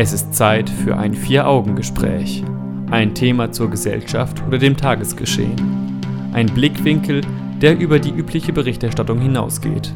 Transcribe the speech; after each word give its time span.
Es 0.00 0.12
ist 0.12 0.32
Zeit 0.32 0.70
für 0.70 0.96
ein 0.96 1.12
Vier-Augen-Gespräch. 1.12 2.44
Ein 2.88 3.16
Thema 3.16 3.50
zur 3.50 3.68
Gesellschaft 3.68 4.40
oder 4.46 4.56
dem 4.56 4.76
Tagesgeschehen. 4.76 6.00
Ein 6.32 6.46
Blickwinkel, 6.46 7.22
der 7.60 7.76
über 7.76 7.98
die 7.98 8.12
übliche 8.12 8.52
Berichterstattung 8.52 9.18
hinausgeht. 9.18 9.92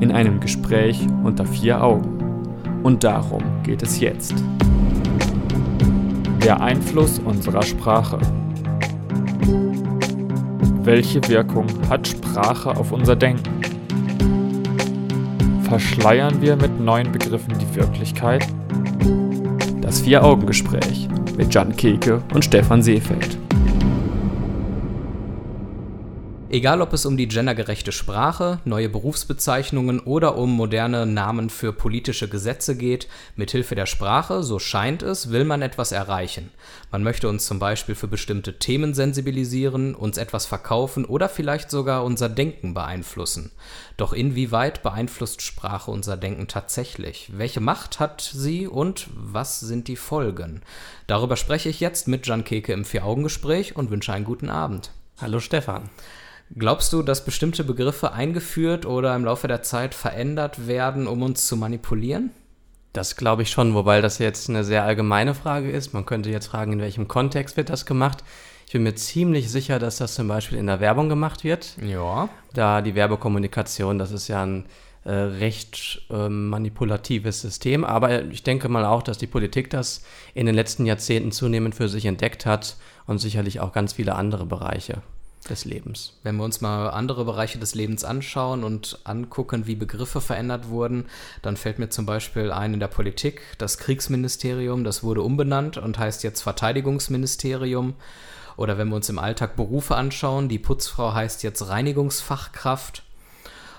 In 0.00 0.12
einem 0.12 0.40
Gespräch 0.40 1.00
unter 1.24 1.46
vier 1.46 1.82
Augen. 1.82 2.18
Und 2.82 3.02
darum 3.02 3.42
geht 3.62 3.82
es 3.82 3.98
jetzt. 3.98 4.34
Der 6.44 6.60
Einfluss 6.60 7.18
unserer 7.18 7.62
Sprache. 7.62 8.18
Welche 10.82 11.26
Wirkung 11.28 11.64
hat 11.88 12.06
Sprache 12.06 12.76
auf 12.76 12.92
unser 12.92 13.16
Denken? 13.16 13.62
Verschleiern 15.62 16.42
wir 16.42 16.56
mit 16.56 16.78
neuen 16.78 17.10
Begriffen 17.10 17.54
die 17.58 17.74
Wirklichkeit? 17.74 18.46
Das 19.90 20.02
Vier-Augen-Gespräch 20.02 21.08
mit 21.36 21.52
Jan 21.52 21.74
Keke 21.74 22.22
und 22.32 22.44
Stefan 22.44 22.80
Seefeld. 22.80 23.39
Egal 26.52 26.82
ob 26.82 26.92
es 26.92 27.06
um 27.06 27.16
die 27.16 27.28
gendergerechte 27.28 27.92
Sprache, 27.92 28.58
neue 28.64 28.88
Berufsbezeichnungen 28.88 30.00
oder 30.00 30.36
um 30.36 30.50
moderne 30.50 31.06
Namen 31.06 31.48
für 31.48 31.72
politische 31.72 32.28
Gesetze 32.28 32.76
geht, 32.76 33.06
mithilfe 33.36 33.76
der 33.76 33.86
Sprache, 33.86 34.42
so 34.42 34.58
scheint 34.58 35.04
es, 35.04 35.30
will 35.30 35.44
man 35.44 35.62
etwas 35.62 35.92
erreichen. 35.92 36.50
Man 36.90 37.04
möchte 37.04 37.28
uns 37.28 37.46
zum 37.46 37.60
Beispiel 37.60 37.94
für 37.94 38.08
bestimmte 38.08 38.58
Themen 38.58 38.94
sensibilisieren, 38.94 39.94
uns 39.94 40.18
etwas 40.18 40.44
verkaufen 40.46 41.04
oder 41.04 41.28
vielleicht 41.28 41.70
sogar 41.70 42.02
unser 42.02 42.28
Denken 42.28 42.74
beeinflussen. 42.74 43.52
Doch 43.96 44.12
inwieweit 44.12 44.82
beeinflusst 44.82 45.42
Sprache 45.42 45.92
unser 45.92 46.16
Denken 46.16 46.48
tatsächlich? 46.48 47.30
Welche 47.32 47.60
Macht 47.60 48.00
hat 48.00 48.22
sie 48.22 48.66
und 48.66 49.06
was 49.14 49.60
sind 49.60 49.86
die 49.86 49.94
Folgen? 49.94 50.62
Darüber 51.06 51.36
spreche 51.36 51.68
ich 51.68 51.78
jetzt 51.78 52.08
mit 52.08 52.26
Jan 52.26 52.42
Keke 52.42 52.72
im 52.72 52.84
Vier-Augen-Gespräch 52.84 53.76
und 53.76 53.92
wünsche 53.92 54.12
einen 54.12 54.24
guten 54.24 54.50
Abend. 54.50 54.90
Hallo 55.20 55.38
Stefan. 55.38 55.90
Glaubst 56.56 56.92
du, 56.92 57.02
dass 57.02 57.24
bestimmte 57.24 57.62
Begriffe 57.62 58.12
eingeführt 58.12 58.84
oder 58.84 59.14
im 59.14 59.24
Laufe 59.24 59.46
der 59.46 59.62
Zeit 59.62 59.94
verändert 59.94 60.66
werden, 60.66 61.06
um 61.06 61.22
uns 61.22 61.46
zu 61.46 61.56
manipulieren? 61.56 62.30
Das 62.92 63.14
glaube 63.14 63.42
ich 63.42 63.50
schon, 63.50 63.74
wobei 63.74 64.00
das 64.00 64.18
jetzt 64.18 64.48
eine 64.48 64.64
sehr 64.64 64.82
allgemeine 64.82 65.34
Frage 65.34 65.70
ist. 65.70 65.94
Man 65.94 66.06
könnte 66.06 66.30
jetzt 66.30 66.48
fragen, 66.48 66.72
in 66.72 66.80
welchem 66.80 67.06
Kontext 67.06 67.56
wird 67.56 67.70
das 67.70 67.86
gemacht. 67.86 68.24
Ich 68.66 68.72
bin 68.72 68.82
mir 68.82 68.96
ziemlich 68.96 69.48
sicher, 69.48 69.78
dass 69.78 69.98
das 69.98 70.16
zum 70.16 70.26
Beispiel 70.26 70.58
in 70.58 70.66
der 70.66 70.80
Werbung 70.80 71.08
gemacht 71.08 71.44
wird. 71.44 71.76
Ja. 71.86 72.28
Da 72.52 72.82
die 72.82 72.96
Werbekommunikation, 72.96 74.00
das 74.00 74.10
ist 74.10 74.26
ja 74.26 74.42
ein 74.44 74.64
äh, 75.04 75.12
recht 75.12 76.02
äh, 76.10 76.28
manipulatives 76.28 77.42
System. 77.42 77.84
Aber 77.84 78.24
ich 78.24 78.42
denke 78.42 78.68
mal 78.68 78.84
auch, 78.84 79.04
dass 79.04 79.18
die 79.18 79.28
Politik 79.28 79.70
das 79.70 80.02
in 80.34 80.46
den 80.46 80.56
letzten 80.56 80.84
Jahrzehnten 80.84 81.30
zunehmend 81.30 81.76
für 81.76 81.88
sich 81.88 82.06
entdeckt 82.06 82.44
hat 82.44 82.76
und 83.06 83.18
sicherlich 83.18 83.60
auch 83.60 83.72
ganz 83.72 83.92
viele 83.92 84.16
andere 84.16 84.46
Bereiche 84.46 85.00
des 85.48 85.64
Lebens. 85.64 86.12
Wenn 86.22 86.36
wir 86.36 86.44
uns 86.44 86.60
mal 86.60 86.88
andere 86.90 87.24
Bereiche 87.24 87.58
des 87.58 87.74
Lebens 87.74 88.04
anschauen 88.04 88.62
und 88.64 88.98
angucken, 89.04 89.66
wie 89.66 89.74
Begriffe 89.74 90.20
verändert 90.20 90.68
wurden, 90.68 91.06
dann 91.42 91.56
fällt 91.56 91.78
mir 91.78 91.88
zum 91.88 92.06
Beispiel 92.06 92.52
ein 92.52 92.74
in 92.74 92.80
der 92.80 92.88
Politik 92.88 93.42
das 93.58 93.78
Kriegsministerium, 93.78 94.84
das 94.84 95.02
wurde 95.02 95.22
umbenannt 95.22 95.78
und 95.78 95.98
heißt 95.98 96.22
jetzt 96.22 96.42
Verteidigungsministerium. 96.42 97.94
Oder 98.56 98.76
wenn 98.76 98.88
wir 98.88 98.96
uns 98.96 99.08
im 99.08 99.18
Alltag 99.18 99.56
Berufe 99.56 99.96
anschauen, 99.96 100.48
die 100.48 100.58
Putzfrau 100.58 101.14
heißt 101.14 101.42
jetzt 101.42 101.68
Reinigungsfachkraft 101.68 103.02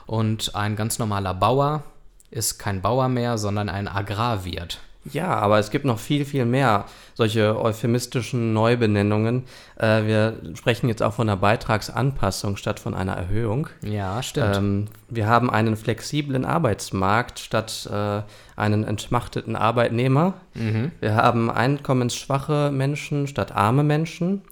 und 0.08 0.56
ein 0.56 0.76
ganz 0.76 0.98
normaler 0.98 1.34
Bauer 1.34 1.84
ist 2.32 2.58
kein 2.58 2.82
Bauer 2.82 3.09
mehr, 3.09 3.38
sondern 3.38 3.70
ein 3.70 3.88
Agrarwirt. 3.88 4.80
Ja, 5.05 5.35
aber 5.35 5.57
es 5.59 5.71
gibt 5.71 5.85
noch 5.85 5.97
viel, 5.97 6.25
viel 6.25 6.45
mehr 6.45 6.85
solche 7.16 7.59
euphemistischen 7.59 8.53
Neubenennungen. 8.53 9.43
Äh, 9.77 10.05
wir 10.05 10.37
sprechen 10.55 10.87
jetzt 10.89 11.02
auch 11.02 11.14
von 11.14 11.27
einer 11.27 11.37
Beitragsanpassung 11.37 12.55
statt 12.55 12.80
von 12.80 12.93
einer 12.93 13.14
Erhöhung. 13.14 13.67
Ja, 13.81 14.21
stimmt. 14.21 14.55
Ähm, 14.55 14.87
wir 15.09 15.27
haben 15.27 15.49
einen 15.49 15.76
flexiblen 15.76 16.45
Arbeitsmarkt 16.45 17.39
statt 17.39 17.89
äh, 17.92 18.21
einen 18.55 18.83
entmachteten 18.83 19.55
Arbeitnehmer. 19.55 20.36
Mhm. 20.53 20.92
Wir 20.99 21.15
haben 21.15 21.49
einkommensschwache 21.49 22.71
Menschen 22.71 23.27
statt 23.27 23.55
arme 23.55 23.83
Menschen. 23.83 24.43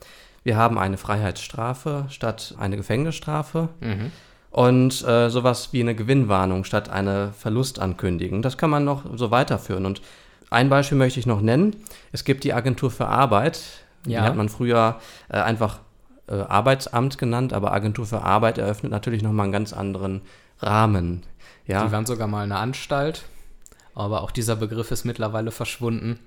Wir 0.43 0.57
haben 0.57 0.79
eine 0.79 0.97
Freiheitsstrafe 0.97 2.05
statt 2.09 2.55
eine 2.59 2.77
Gefängnisstrafe. 2.77 3.69
Mhm 3.81 4.11
und 4.51 5.05
äh, 5.07 5.29
sowas 5.29 5.69
wie 5.73 5.81
eine 5.81 5.93
Gewinnwarnung 5.95 6.63
statt 6.63 6.89
eine 6.89 7.33
Verlustankündigung. 7.37 8.41
Das 8.41 8.57
kann 8.57 8.69
man 8.69 8.83
noch 8.83 9.03
so 9.15 9.29
weiterführen. 9.29 9.85
Und 9.85 10.01
ein 10.49 10.69
Beispiel 10.69 10.97
möchte 10.97 11.19
ich 11.19 11.25
noch 11.25 11.41
nennen. 11.41 11.75
Es 12.11 12.23
gibt 12.23 12.43
die 12.43 12.53
Agentur 12.53 12.91
für 12.91 13.07
Arbeit. 13.07 13.61
Ja. 14.05 14.21
Die 14.21 14.27
hat 14.27 14.35
man 14.35 14.49
früher 14.49 14.99
äh, 15.29 15.37
einfach 15.37 15.79
äh, 16.27 16.33
Arbeitsamt 16.35 17.17
genannt, 17.17 17.53
aber 17.53 17.73
Agentur 17.73 18.05
für 18.05 18.21
Arbeit 18.21 18.57
eröffnet 18.57 18.91
natürlich 18.91 19.21
nochmal 19.21 19.45
einen 19.45 19.53
ganz 19.53 19.73
anderen 19.73 20.21
Rahmen. 20.59 21.23
Ja. 21.67 21.85
Die 21.85 21.91
waren 21.91 22.05
sogar 22.05 22.27
mal 22.27 22.43
eine 22.43 22.57
Anstalt, 22.57 23.23
aber 23.93 24.21
auch 24.21 24.31
dieser 24.31 24.55
Begriff 24.55 24.91
ist 24.91 25.05
mittlerweile 25.05 25.51
verschwunden. 25.51 26.19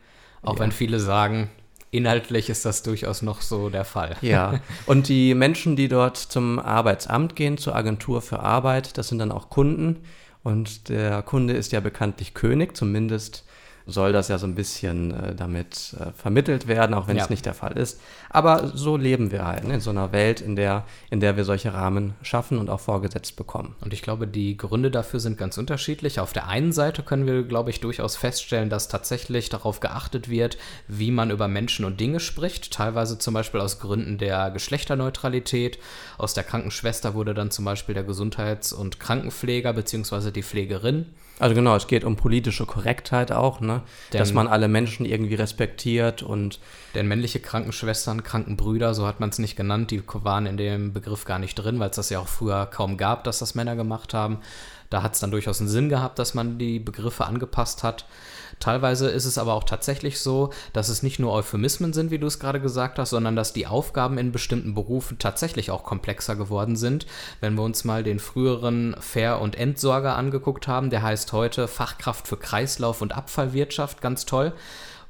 Auch 0.43 0.55
ja. 0.55 0.61
wenn 0.61 0.73
viele 0.73 1.01
sagen, 1.01 1.51
inhaltlich 1.91 2.51
ist 2.51 2.65
das 2.65 2.83
durchaus 2.83 3.23
noch 3.23 3.41
so 3.41 3.69
der 3.69 3.85
Fall. 3.85 4.17
Ja, 4.23 4.61
und 4.87 5.09
die 5.09 5.35
Menschen, 5.35 5.77
die 5.77 5.89
dort 5.89 6.17
zum 6.17 6.59
Arbeitsamt 6.59 7.37
gehen, 7.37 7.59
zur 7.59 7.75
Agentur 7.75 8.23
für 8.23 8.41
Arbeit, 8.41 8.99
das 8.99 9.09
sind 9.09 9.19
dann 9.19 9.33
auch 9.33 9.51
Kunden. 9.51 10.01
Und 10.43 10.89
der 10.89 11.23
Kunde 11.23 11.53
ist 11.55 11.71
ja 11.71 11.81
bekanntlich 11.81 12.35
König, 12.35 12.77
zumindest 12.77 13.45
soll 13.87 14.13
das 14.13 14.29
ja 14.29 14.39
so 14.39 14.47
ein 14.47 14.55
bisschen 14.55 15.13
äh, 15.13 15.35
damit 15.35 15.95
äh, 15.99 16.13
vermittelt 16.13 16.69
werden, 16.69 16.95
auch 16.95 17.09
wenn 17.09 17.17
ja. 17.17 17.25
es 17.25 17.31
nicht 17.31 17.47
der 17.47 17.55
Fall 17.55 17.77
ist. 17.77 18.01
Aber 18.31 18.69
so 18.75 18.97
leben 18.97 19.31
wir 19.31 19.47
halt 19.47 19.65
ne? 19.65 19.75
in 19.75 19.81
so 19.81 19.91
einer 19.91 20.13
Welt, 20.13 20.41
in 20.41 20.57
der, 20.57 20.85
in 21.11 21.21
der 21.21 21.37
wir 21.37 21.45
solche 21.45 21.75
Rahmen 21.75 22.15
schaffen 22.23 22.59
und 22.59 22.71
auch 22.71 22.81
vorgesetzt 22.81 23.37
bekommen. 23.37 23.75
Und 23.81 23.93
ich 23.93 24.03
glaube, 24.03 24.27
die 24.27 24.57
Gründe 24.57 24.91
dafür 24.91 25.21
sind 25.21 25.39
ganz 25.39 25.59
unterschiedlich. 25.59 26.21
Auf 26.21 26.33
der 26.33 26.49
einen 26.49 26.73
Seite 26.73 27.03
können 27.03 27.27
wir, 27.27 27.43
glaube 27.43 27.71
ich, 27.71 27.81
durchaus 27.81 28.17
feststellen, 28.17 28.71
dass 28.71 28.89
tatsächlich 28.89 29.49
darauf 29.49 29.81
geachtet 29.81 30.29
wird, 30.29 30.59
wie 30.89 31.11
man 31.11 31.31
über 31.31 31.49
Menschen 31.49 31.85
und 31.85 32.01
Dinge 32.01 32.21
spricht. 32.21 32.73
Teilweise 32.73 33.19
zum 33.19 33.35
Beispiel 33.35 33.61
aus 33.61 33.81
Gründen 33.81 34.19
der 34.19 34.51
Geschlechterneutralität. 34.51 35.79
Aus 36.19 36.35
der 36.35 36.45
Krankenschwester 36.45 37.15
wurde 37.15 37.35
dann 37.35 37.51
zum 37.51 37.65
Beispiel 37.65 37.95
der 37.95 38.05
Gesundheits- 38.05 38.73
und 38.73 39.01
Krankenpfleger 39.01 39.73
bzw. 39.73 40.31
die 40.31 40.43
Pflegerin 40.43 41.07
also 41.39 41.55
genau, 41.55 41.75
es 41.75 41.87
geht 41.87 42.05
um 42.05 42.17
politische 42.17 42.67
Korrektheit 42.67 43.33
auch, 43.33 43.61
ne? 43.61 43.83
Denn, 44.13 44.19
dass 44.19 44.33
man 44.33 44.47
alle 44.47 44.69
Menschen 44.69 45.07
irgendwie 45.07 45.35
respektiert 45.35 46.23
und. 46.23 46.61
Denn 46.95 47.09
männliche 47.09 47.41
Krankenschwestern, 47.41 48.23
Krankenbrüder, 48.23 48.95
so 48.95 49.07
hat 49.07 49.19
man 49.19 49.31
es 49.31 49.39
nicht 49.39 49.57
genannt, 49.57 49.91
die 49.91 50.03
waren 50.07 50.47
in 50.47 50.57
dem 50.57 50.93
Begriff 50.93 51.25
gar 51.25 51.39
nicht 51.39 51.55
drin, 51.55 51.81
weil 51.81 51.91
es 51.91 51.97
das 51.97 52.11
ja 52.11 52.21
auch 52.21 52.29
früher 52.29 52.67
kaum 52.67 52.97
gab, 52.97 53.25
dass 53.25 53.39
das 53.39 53.55
Männer 53.55 53.77
gemacht 53.77 54.15
haben. 54.15 54.39
Da 54.91 55.03
hat 55.03 55.15
es 55.15 55.21
dann 55.21 55.31
durchaus 55.31 55.59
einen 55.61 55.71
Sinn 55.71 55.89
gehabt, 55.89 56.19
dass 56.19 56.35
man 56.35 56.59
die 56.59 56.79
Begriffe 56.79 57.25
angepasst 57.25 57.83
hat. 57.83 58.05
Teilweise 58.61 59.09
ist 59.09 59.25
es 59.25 59.39
aber 59.39 59.55
auch 59.55 59.65
tatsächlich 59.65 60.21
so, 60.21 60.51
dass 60.73 60.89
es 60.89 61.03
nicht 61.03 61.19
nur 61.19 61.33
Euphemismen 61.33 61.93
sind, 61.93 62.11
wie 62.11 62.19
du 62.19 62.27
es 62.27 62.39
gerade 62.39 62.61
gesagt 62.61 62.99
hast, 62.99 63.11
sondern 63.11 63.37
dass 63.37 63.53
die 63.53 63.67
Aufgaben 63.67 64.19
in 64.19 64.33
bestimmten 64.33 64.75
Berufen 64.75 65.19
tatsächlich 65.19 65.71
auch 65.71 65.85
komplexer 65.85 66.37
geworden 66.37 66.77
sind. 66.77 67.07
Wenn 67.41 67.55
wir 67.55 67.63
uns 67.63 67.85
mal 67.85 68.03
den 68.03 68.19
früheren 68.19 68.97
Fair- 69.01 69.41
und 69.41 69.57
Entsorger 69.57 70.17
angeguckt 70.17 70.69
haben, 70.69 70.91
der 70.91 71.03
heißt 71.03 71.33
heute 71.33 71.69
Fachkraft 71.69 72.29
für 72.29 72.37
Kreislauf- 72.37 73.03
und 73.03 73.17
Abfallwirtschaft, 73.17 74.01
ganz 74.01 74.27
toll 74.27 74.53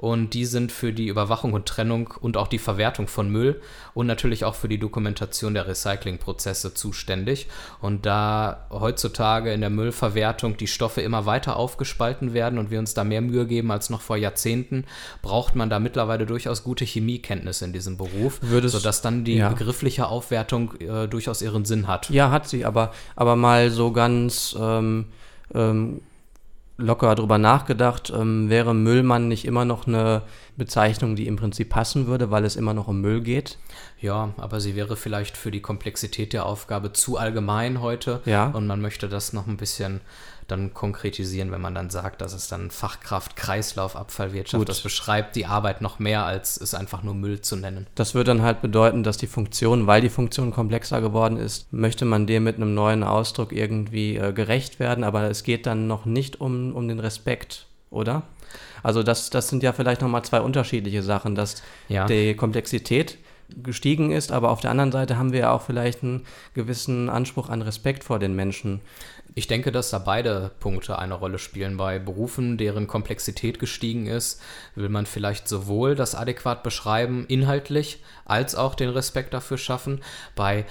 und 0.02 0.34
die 0.34 0.46
sind 0.46 0.72
für 0.72 0.92
die 0.92 1.06
Überwachung 1.06 1.52
und 1.52 1.66
Trennung 1.66 2.12
und 2.20 2.36
auch 2.36 2.48
die 2.48 2.58
Verwertung 2.58 3.06
von 3.06 3.30
Müll 3.30 3.60
und 3.94 4.08
natürlich 4.08 4.44
auch 4.44 4.56
für 4.56 4.68
die 4.68 4.78
Dokumentation 4.78 5.54
der 5.54 5.68
Recyclingprozesse 5.68 6.74
zuständig. 6.74 7.46
Und 7.80 8.04
da 8.04 8.66
heutzutage 8.70 9.52
in 9.52 9.60
der 9.60 9.70
Müllverwertung 9.70 10.56
die 10.56 10.66
Stoffe 10.66 11.02
immer 11.02 11.24
weiter 11.24 11.56
aufgespalten 11.56 12.34
werden 12.34 12.58
und 12.58 12.72
wir 12.72 12.81
uns 12.81 12.94
da 12.94 13.04
mehr 13.04 13.20
Mühe 13.20 13.46
geben 13.46 13.70
als 13.70 13.90
noch 13.90 14.00
vor 14.00 14.16
Jahrzehnten, 14.16 14.87
braucht 15.22 15.54
man 15.54 15.70
da 15.70 15.78
mittlerweile 15.78 16.26
durchaus 16.26 16.64
gute 16.64 16.84
Chemiekenntnisse 16.84 17.64
in 17.64 17.72
diesem 17.72 17.96
Beruf, 17.96 18.40
Würdest, 18.43 18.75
sodass 18.75 19.02
dann 19.02 19.22
die 19.22 19.37
ja. 19.37 19.50
begriffliche 19.50 20.08
Aufwertung 20.08 20.75
äh, 20.81 21.06
durchaus 21.06 21.43
ihren 21.43 21.64
Sinn 21.64 21.87
hat. 21.87 22.10
Ja, 22.10 22.32
hat 22.32 22.48
sie, 22.48 22.64
aber, 22.64 22.93
aber 23.14 23.37
mal 23.37 23.70
so 23.70 23.93
ganz 23.93 24.56
ähm, 24.58 25.05
ähm, 25.55 26.00
locker 26.82 27.14
darüber 27.14 27.38
nachgedacht, 27.38 28.12
ähm, 28.14 28.50
wäre 28.50 28.75
Müllmann 28.75 29.29
nicht 29.29 29.44
immer 29.44 29.64
noch 29.64 29.87
eine 29.87 30.23
Bezeichnung, 30.56 31.17
die 31.17 31.26
im 31.26 31.37
Prinzip 31.37 31.70
passen 31.70 32.06
würde, 32.06 32.31
weil 32.31 32.44
es 32.44 32.56
immer 32.56 32.75
noch 32.75 32.88
um 32.88 33.00
Müll 33.00 33.23
geht? 33.23 33.58
Ja, 34.00 34.34
aber 34.37 34.61
sie 34.61 34.76
wäre 34.76 34.96
vielleicht 34.96 35.37
für 35.37 35.50
die 35.50 35.62
Komplexität 35.62 36.32
der 36.32 36.46
Aufgabe 36.46 36.93
zu 36.93 37.17
allgemein 37.17 37.81
heute. 37.81 38.20
Ja. 38.25 38.49
Und 38.49 38.67
man 38.67 38.81
möchte 38.81 39.08
das 39.08 39.32
noch 39.32 39.46
ein 39.46 39.56
bisschen 39.56 40.00
dann 40.52 40.75
konkretisieren, 40.75 41.50
wenn 41.50 41.60
man 41.60 41.75
dann 41.75 41.90
sagt, 41.90 42.20
dass 42.20 42.32
es 42.32 42.49
dann 42.49 42.70
Fachkraft, 42.70 43.34
Kreislauf, 43.37 43.96
Abfallwirtschaft, 43.96 44.60
Gut. 44.60 44.69
das 44.69 44.81
beschreibt 44.81 45.34
die 45.34 45.46
Arbeit 45.46 45.81
noch 45.81 45.99
mehr, 45.99 46.25
als 46.25 46.60
es 46.60 46.75
einfach 46.75 47.02
nur 47.02 47.14
Müll 47.14 47.40
zu 47.40 47.56
nennen. 47.56 47.87
Das 47.94 48.14
würde 48.14 48.28
dann 48.28 48.43
halt 48.43 48.62
bedeuten, 48.62 49.02
dass 49.02 49.16
die 49.16 49.26
Funktion, 49.26 49.87
weil 49.87 50.00
die 50.00 50.08
Funktion 50.08 50.52
komplexer 50.52 51.00
geworden 51.00 51.37
ist, 51.37 51.72
möchte 51.72 52.04
man 52.04 52.26
dem 52.26 52.44
mit 52.44 52.56
einem 52.56 52.75
neuen 52.75 53.02
Ausdruck 53.02 53.52
irgendwie 53.52 54.16
äh, 54.16 54.32
gerecht 54.32 54.78
werden, 54.78 55.04
aber 55.04 55.25
es 55.25 55.43
geht 55.43 55.66
dann 55.66 55.87
noch 55.87 56.04
nicht 56.04 56.40
um, 56.40 56.75
um 56.75 56.87
den 56.88 57.00
Respekt 57.00 57.66
oder? 57.90 58.22
Also 58.82 59.02
das, 59.02 59.31
das 59.31 59.48
sind 59.48 59.62
ja 59.62 59.72
vielleicht 59.72 60.00
nochmal 60.00 60.25
zwei 60.25 60.40
unterschiedliche 60.40 61.02
Sachen, 61.02 61.34
dass 61.34 61.62
ja. 61.88 62.06
die 62.06 62.34
Komplexität 62.34 63.19
gestiegen 63.62 64.10
ist, 64.12 64.32
aber 64.32 64.50
auf 64.50 64.60
der 64.60 64.70
anderen 64.70 64.93
Seite 64.93 65.19
haben 65.19 65.32
wir 65.32 65.40
ja 65.40 65.52
auch 65.52 65.62
vielleicht 65.62 66.02
einen 66.02 66.25
gewissen 66.54 67.08
Anspruch 67.08 67.49
an 67.49 67.62
Respekt 67.62 68.04
vor 68.04 68.19
den 68.19 68.34
Menschen. 68.34 68.81
Ich 69.34 69.46
denke, 69.46 69.72
dass 69.72 69.90
da 69.90 69.99
beide 69.99 70.50
Punkte 70.60 70.99
eine 70.99 71.14
Rolle 71.14 71.38
spielen. 71.38 71.78
Bei 71.78 71.99
Berufen, 71.99 72.58
deren 72.58 72.87
Komplexität 72.87 73.58
gestiegen 73.58 74.06
ist, 74.06 74.43
will 74.75 74.90
man 74.90 75.06
vielleicht 75.06 75.49
sowohl 75.49 75.94
das 75.94 76.14
adäquat 76.14 76.62
beschreiben, 76.62 77.25
inhaltlich, 77.28 78.02
als 78.26 78.54
auch 78.54 78.75
den 78.75 78.90
Respekt 78.90 79.32
dafür 79.32 79.56
schaffen. 79.56 80.00
Bei 80.34 80.66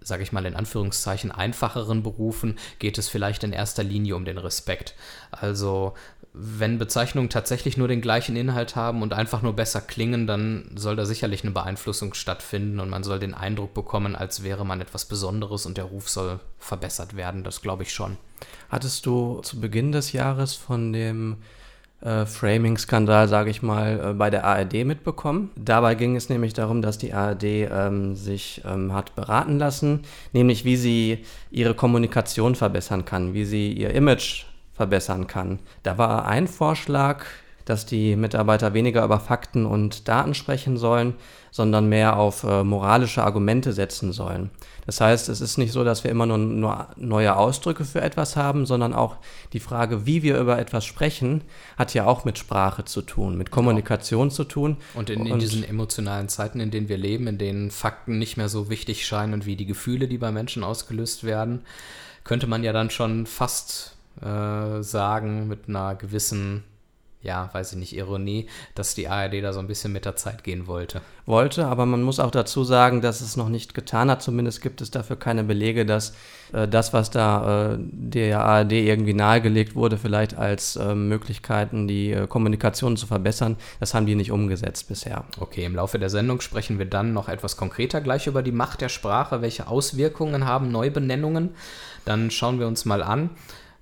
sage 0.00 0.22
ich 0.22 0.32
mal 0.32 0.46
in 0.46 0.56
Anführungszeichen, 0.56 1.30
einfacheren 1.30 2.02
Berufen 2.02 2.58
geht 2.78 2.98
es 2.98 3.08
vielleicht 3.08 3.44
in 3.44 3.52
erster 3.52 3.84
Linie 3.84 4.16
um 4.16 4.24
den 4.24 4.38
Respekt. 4.38 4.94
Also 5.30 5.94
wenn 6.40 6.78
Bezeichnungen 6.78 7.30
tatsächlich 7.30 7.76
nur 7.76 7.88
den 7.88 8.00
gleichen 8.00 8.36
Inhalt 8.36 8.76
haben 8.76 9.02
und 9.02 9.12
einfach 9.12 9.42
nur 9.42 9.54
besser 9.54 9.80
klingen, 9.80 10.28
dann 10.28 10.70
soll 10.76 10.94
da 10.94 11.04
sicherlich 11.04 11.42
eine 11.42 11.50
Beeinflussung 11.50 12.14
stattfinden 12.14 12.78
und 12.78 12.88
man 12.88 13.02
soll 13.02 13.18
den 13.18 13.34
Eindruck 13.34 13.74
bekommen, 13.74 14.14
als 14.14 14.44
wäre 14.44 14.64
man 14.64 14.80
etwas 14.80 15.04
Besonderes 15.04 15.66
und 15.66 15.76
der 15.76 15.84
Ruf 15.84 16.08
soll 16.08 16.38
verbessert 16.58 17.16
werden. 17.16 17.42
Das 17.42 17.60
glaube 17.60 17.82
ich 17.82 17.92
schon. 17.92 18.18
Hattest 18.68 19.04
du 19.04 19.40
zu 19.42 19.60
Beginn 19.60 19.90
des 19.90 20.12
Jahres 20.12 20.54
von 20.54 20.92
dem 20.92 21.38
äh, 22.02 22.24
Framing-Skandal, 22.24 23.26
sage 23.26 23.50
ich 23.50 23.62
mal, 23.62 24.10
äh, 24.10 24.14
bei 24.14 24.30
der 24.30 24.44
ARD 24.44 24.84
mitbekommen? 24.84 25.50
Dabei 25.56 25.96
ging 25.96 26.14
es 26.14 26.28
nämlich 26.28 26.52
darum, 26.52 26.82
dass 26.82 26.98
die 26.98 27.12
ARD 27.12 27.42
ähm, 27.42 28.14
sich 28.14 28.62
ähm, 28.64 28.92
hat 28.92 29.16
beraten 29.16 29.58
lassen, 29.58 30.02
nämlich 30.32 30.64
wie 30.64 30.76
sie 30.76 31.24
ihre 31.50 31.74
Kommunikation 31.74 32.54
verbessern 32.54 33.04
kann, 33.04 33.34
wie 33.34 33.44
sie 33.44 33.72
ihr 33.72 33.90
Image 33.90 34.44
verbessern 34.78 35.26
kann. 35.26 35.58
Da 35.82 35.98
war 35.98 36.26
ein 36.26 36.46
Vorschlag, 36.46 37.24
dass 37.66 37.84
die 37.84 38.16
Mitarbeiter 38.16 38.72
weniger 38.72 39.04
über 39.04 39.20
Fakten 39.20 39.66
und 39.66 40.08
Daten 40.08 40.32
sprechen 40.34 40.78
sollen, 40.78 41.14
sondern 41.50 41.88
mehr 41.88 42.16
auf 42.16 42.44
äh, 42.44 42.62
moralische 42.62 43.22
Argumente 43.22 43.72
setzen 43.72 44.12
sollen. 44.12 44.50
Das 44.86 45.02
heißt, 45.02 45.28
es 45.28 45.42
ist 45.42 45.58
nicht 45.58 45.72
so, 45.72 45.84
dass 45.84 46.04
wir 46.04 46.10
immer 46.10 46.24
nur, 46.24 46.38
nur, 46.38 46.86
neue 46.96 47.36
Ausdrücke 47.36 47.84
für 47.84 48.00
etwas 48.00 48.36
haben, 48.36 48.64
sondern 48.64 48.94
auch 48.94 49.16
die 49.52 49.60
Frage, 49.60 50.06
wie 50.06 50.22
wir 50.22 50.38
über 50.38 50.58
etwas 50.58 50.86
sprechen, 50.86 51.42
hat 51.76 51.92
ja 51.92 52.06
auch 52.06 52.24
mit 52.24 52.38
Sprache 52.38 52.84
zu 52.84 53.02
tun, 53.02 53.36
mit 53.36 53.50
Kommunikation 53.50 54.28
ja. 54.28 54.34
zu 54.34 54.44
tun. 54.44 54.76
Und 54.94 55.10
in, 55.10 55.26
in 55.26 55.32
und 55.32 55.42
diesen 55.42 55.64
emotionalen 55.64 56.28
Zeiten, 56.28 56.60
in 56.60 56.70
denen 56.70 56.88
wir 56.88 56.98
leben, 56.98 57.26
in 57.26 57.36
denen 57.36 57.70
Fakten 57.70 58.18
nicht 58.18 58.36
mehr 58.36 58.48
so 58.48 58.70
wichtig 58.70 59.04
scheinen 59.04 59.44
wie 59.44 59.56
die 59.56 59.66
Gefühle, 59.66 60.06
die 60.06 60.18
bei 60.18 60.30
Menschen 60.30 60.62
ausgelöst 60.62 61.24
werden, 61.24 61.62
könnte 62.24 62.46
man 62.46 62.62
ja 62.64 62.72
dann 62.72 62.88
schon 62.88 63.26
fast 63.26 63.97
äh, 64.22 64.82
sagen 64.82 65.48
mit 65.48 65.68
einer 65.68 65.94
gewissen, 65.94 66.64
ja, 67.20 67.50
weiß 67.52 67.72
ich 67.72 67.78
nicht, 67.78 67.96
Ironie, 67.96 68.48
dass 68.74 68.94
die 68.94 69.08
ARD 69.08 69.42
da 69.42 69.52
so 69.52 69.58
ein 69.58 69.66
bisschen 69.66 69.92
mit 69.92 70.04
der 70.04 70.16
Zeit 70.16 70.44
gehen 70.44 70.66
wollte. 70.66 71.00
Wollte, 71.26 71.66
aber 71.66 71.84
man 71.84 72.02
muss 72.02 72.20
auch 72.20 72.30
dazu 72.30 72.62
sagen, 72.62 73.00
dass 73.00 73.20
es 73.20 73.36
noch 73.36 73.48
nicht 73.48 73.74
getan 73.74 74.10
hat. 74.10 74.22
Zumindest 74.22 74.62
gibt 74.62 74.80
es 74.80 74.90
dafür 74.90 75.16
keine 75.16 75.42
Belege, 75.44 75.84
dass 75.84 76.14
äh, 76.52 76.68
das, 76.68 76.92
was 76.92 77.10
da 77.10 77.74
äh, 77.74 77.78
der 77.80 78.40
ARD 78.40 78.72
irgendwie 78.72 79.14
nahegelegt 79.14 79.74
wurde, 79.74 79.98
vielleicht 79.98 80.36
als 80.36 80.76
äh, 80.76 80.94
Möglichkeiten, 80.94 81.88
die 81.88 82.12
äh, 82.12 82.26
Kommunikation 82.26 82.96
zu 82.96 83.06
verbessern, 83.06 83.56
das 83.80 83.94
haben 83.94 84.06
die 84.06 84.14
nicht 84.14 84.30
umgesetzt 84.30 84.88
bisher. 84.88 85.24
Okay, 85.40 85.64
im 85.64 85.74
Laufe 85.74 85.98
der 85.98 86.10
Sendung 86.10 86.40
sprechen 86.40 86.78
wir 86.78 86.86
dann 86.86 87.12
noch 87.12 87.28
etwas 87.28 87.56
konkreter 87.56 88.00
gleich 88.00 88.26
über 88.26 88.42
die 88.42 88.52
Macht 88.52 88.80
der 88.80 88.88
Sprache. 88.88 89.42
Welche 89.42 89.66
Auswirkungen 89.66 90.44
haben 90.44 90.70
Neubenennungen? 90.70 91.50
Dann 92.04 92.30
schauen 92.30 92.60
wir 92.60 92.68
uns 92.68 92.84
mal 92.84 93.02
an, 93.02 93.30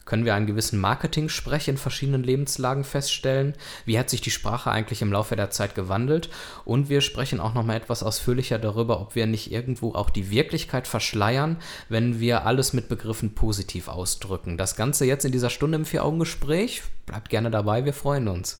können 0.06 0.24
wir 0.24 0.34
einen 0.34 0.46
gewissen 0.46 0.80
Marketing-Sprech 0.80 1.68
in 1.68 1.76
verschiedenen 1.76 2.22
Lebenslagen 2.22 2.84
feststellen? 2.84 3.54
Wie 3.84 3.98
hat 3.98 4.08
sich 4.08 4.22
die 4.22 4.30
Sprache 4.30 4.70
eigentlich 4.70 5.02
im 5.02 5.12
Laufe 5.12 5.36
der 5.36 5.50
Zeit 5.50 5.74
gewandelt? 5.74 6.30
Und 6.64 6.88
wir 6.88 7.02
sprechen 7.02 7.40
auch 7.40 7.52
nochmal 7.52 7.76
etwas 7.76 8.02
ausführlicher 8.02 8.58
darüber, 8.58 9.00
ob 9.00 9.14
wir 9.14 9.26
nicht 9.26 9.52
irgendwo 9.52 9.94
auch 9.94 10.08
die 10.08 10.30
Wirklichkeit 10.30 10.86
verschleiern, 10.86 11.58
wenn 11.88 12.20
wir 12.20 12.46
alles 12.46 12.72
mit 12.72 12.88
Begriffen 12.88 13.34
positiv 13.34 13.88
ausdrücken. 13.88 14.56
Das 14.56 14.76
Ganze 14.76 15.04
jetzt 15.04 15.24
in 15.24 15.32
dieser 15.32 15.50
Stunde 15.50 15.76
im 15.76 15.84
Vier-Augen-Gespräch. 15.84 16.82
Bleibt 17.04 17.28
gerne 17.28 17.50
dabei, 17.50 17.84
wir 17.84 17.92
freuen 17.92 18.28
uns. 18.28 18.56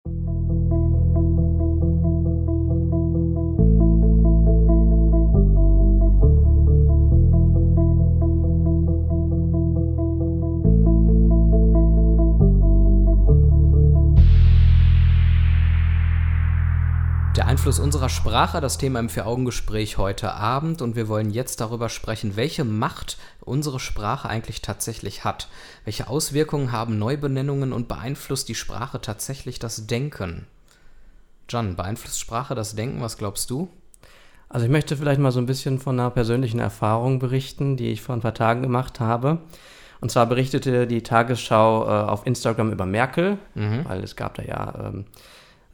Einfluss 17.67 17.85
unserer 17.85 18.09
Sprache, 18.09 18.61
das 18.61 18.79
Thema 18.79 19.01
im 19.01 19.09
Vier-Augen-Gespräch 19.09 19.99
heute 19.99 20.35
Abend. 20.35 20.83
Und 20.83 20.95
wir 20.95 21.09
wollen 21.09 21.31
jetzt 21.31 21.61
darüber 21.61 21.89
sprechen, 21.89 22.37
welche 22.37 22.63
Macht 22.63 23.19
unsere 23.41 23.81
Sprache 23.81 24.29
eigentlich 24.29 24.63
tatsächlich 24.63 25.25
hat. 25.25 25.49
Welche 25.85 26.07
Auswirkungen 26.09 26.71
haben 26.71 26.97
Neubenennungen 26.97 27.73
und 27.73 27.89
beeinflusst 27.89 28.49
die 28.49 28.55
Sprache 28.55 29.01
tatsächlich 29.01 29.59
das 29.59 29.89
Denken? 29.89 30.47
John, 31.49 31.75
beeinflusst 31.75 32.21
Sprache 32.21 32.55
das 32.55 32.77
Denken? 32.77 33.01
Was 33.01 33.19
glaubst 33.19 33.51
du? 33.51 33.69
Also 34.49 34.65
ich 34.65 34.71
möchte 34.71 34.97
vielleicht 34.97 35.19
mal 35.19 35.33
so 35.33 35.41
ein 35.41 35.47
bisschen 35.47 35.81
von 35.81 35.99
einer 35.99 36.11
persönlichen 36.11 36.61
Erfahrung 36.61 37.19
berichten, 37.19 37.77
die 37.77 37.91
ich 37.91 38.01
vor 38.01 38.15
ein 38.15 38.21
paar 38.23 38.35
Tagen 38.35 38.63
gemacht 38.63 39.01
habe. 39.01 39.39
Und 40.01 40.13
zwar 40.13 40.27
berichtete 40.27 40.87
die 40.87 41.03
Tagesschau 41.03 41.85
äh, 41.85 41.89
auf 41.89 42.27
Instagram 42.27 42.71
über 42.71 42.87
Merkel, 42.87 43.39
mhm. 43.57 43.85
weil 43.89 44.05
es 44.05 44.15
gab 44.15 44.35
da 44.35 44.45
ja 44.45 44.73
ähm, 44.87 45.07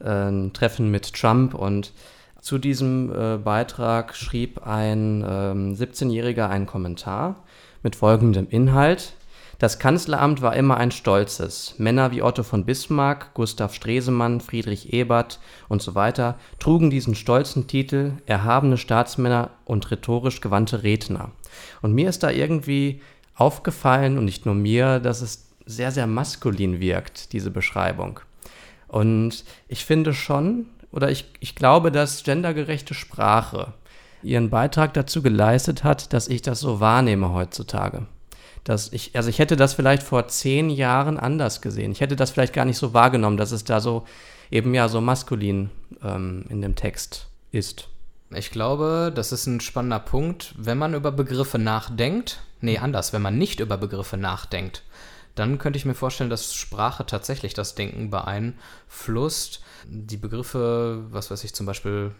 ein 0.03 0.53
Treffen 0.53 0.91
mit 0.91 1.13
Trump 1.13 1.53
und 1.53 1.93
zu 2.41 2.57
diesem 2.57 3.09
äh, 3.09 3.37
Beitrag 3.37 4.15
schrieb 4.15 4.67
ein 4.67 5.23
ähm, 5.25 5.75
17-Jähriger 5.75 6.49
einen 6.49 6.65
Kommentar 6.65 7.37
mit 7.83 7.95
folgendem 7.95 8.47
Inhalt. 8.49 9.13
Das 9.59 9.79
Kanzleramt 9.79 10.41
war 10.41 10.53
immer 10.57 10.75
ein 10.75 10.91
stolzes. 10.91 11.75
Männer 11.77 12.11
wie 12.11 12.21
Otto 12.21 12.43
von 12.43 12.65
Bismarck, 12.65 13.33
Gustav 13.33 13.73
Stresemann, 13.73 14.41
Friedrich 14.41 14.91
Ebert 14.91 15.39
und 15.69 15.81
so 15.81 15.95
weiter 15.95 16.37
trugen 16.59 16.89
diesen 16.89 17.15
stolzen 17.15 17.67
Titel 17.67 18.11
erhabene 18.25 18.77
Staatsmänner 18.77 19.51
und 19.63 19.89
rhetorisch 19.89 20.41
gewandte 20.41 20.83
Redner. 20.83 21.31
Und 21.81 21.93
mir 21.93 22.09
ist 22.09 22.23
da 22.23 22.29
irgendwie 22.29 22.99
aufgefallen, 23.35 24.17
und 24.17 24.25
nicht 24.25 24.45
nur 24.45 24.55
mir, 24.55 24.99
dass 24.99 25.21
es 25.21 25.47
sehr, 25.65 25.91
sehr 25.91 26.07
maskulin 26.07 26.81
wirkt, 26.81 27.31
diese 27.31 27.51
Beschreibung. 27.51 28.19
Und 28.93 29.43
ich 29.69 29.85
finde 29.85 30.13
schon, 30.13 30.67
oder 30.91 31.09
ich, 31.09 31.25
ich 31.39 31.55
glaube, 31.55 31.91
dass 31.91 32.23
gendergerechte 32.23 32.93
Sprache 32.93 33.73
ihren 34.21 34.51
Beitrag 34.51 34.93
dazu 34.93 35.23
geleistet 35.23 35.83
hat, 35.83 36.13
dass 36.13 36.27
ich 36.27 36.43
das 36.43 36.59
so 36.59 36.79
wahrnehme 36.79 37.33
heutzutage. 37.33 38.05
Dass 38.63 38.93
ich, 38.93 39.15
also 39.15 39.31
ich 39.31 39.39
hätte 39.39 39.55
das 39.55 39.73
vielleicht 39.73 40.03
vor 40.03 40.27
zehn 40.27 40.69
Jahren 40.69 41.17
anders 41.17 41.59
gesehen. 41.59 41.91
Ich 41.91 42.01
hätte 42.01 42.15
das 42.15 42.29
vielleicht 42.29 42.53
gar 42.53 42.65
nicht 42.65 42.77
so 42.77 42.93
wahrgenommen, 42.93 43.37
dass 43.37 43.51
es 43.51 43.63
da 43.63 43.81
so 43.81 44.05
eben 44.51 44.75
ja 44.75 44.87
so 44.87 45.01
maskulin 45.01 45.71
ähm, 46.03 46.45
in 46.49 46.61
dem 46.61 46.75
Text 46.75 47.25
ist. 47.51 47.87
Ich 48.29 48.51
glaube, 48.51 49.11
das 49.13 49.31
ist 49.31 49.47
ein 49.47 49.59
spannender 49.59 50.01
Punkt. 50.01 50.53
Wenn 50.55 50.77
man 50.77 50.93
über 50.93 51.11
Begriffe 51.11 51.57
nachdenkt, 51.57 52.41
nee, 52.61 52.77
anders, 52.77 53.11
wenn 53.11 53.23
man 53.23 53.39
nicht 53.39 53.59
über 53.59 53.77
Begriffe 53.77 54.17
nachdenkt, 54.17 54.83
dann 55.35 55.57
könnte 55.57 55.77
ich 55.77 55.85
mir 55.85 55.95
vorstellen, 55.95 56.29
dass 56.29 56.53
Sprache 56.53 57.05
tatsächlich 57.05 57.53
das 57.53 57.75
Denken 57.75 58.09
beeinflusst. 58.09 59.63
Die 59.85 60.17
Begriffe, 60.17 61.05
was 61.09 61.31
weiß 61.31 61.43
ich, 61.43 61.53
zum 61.53 61.65
Beispiel 61.65 62.11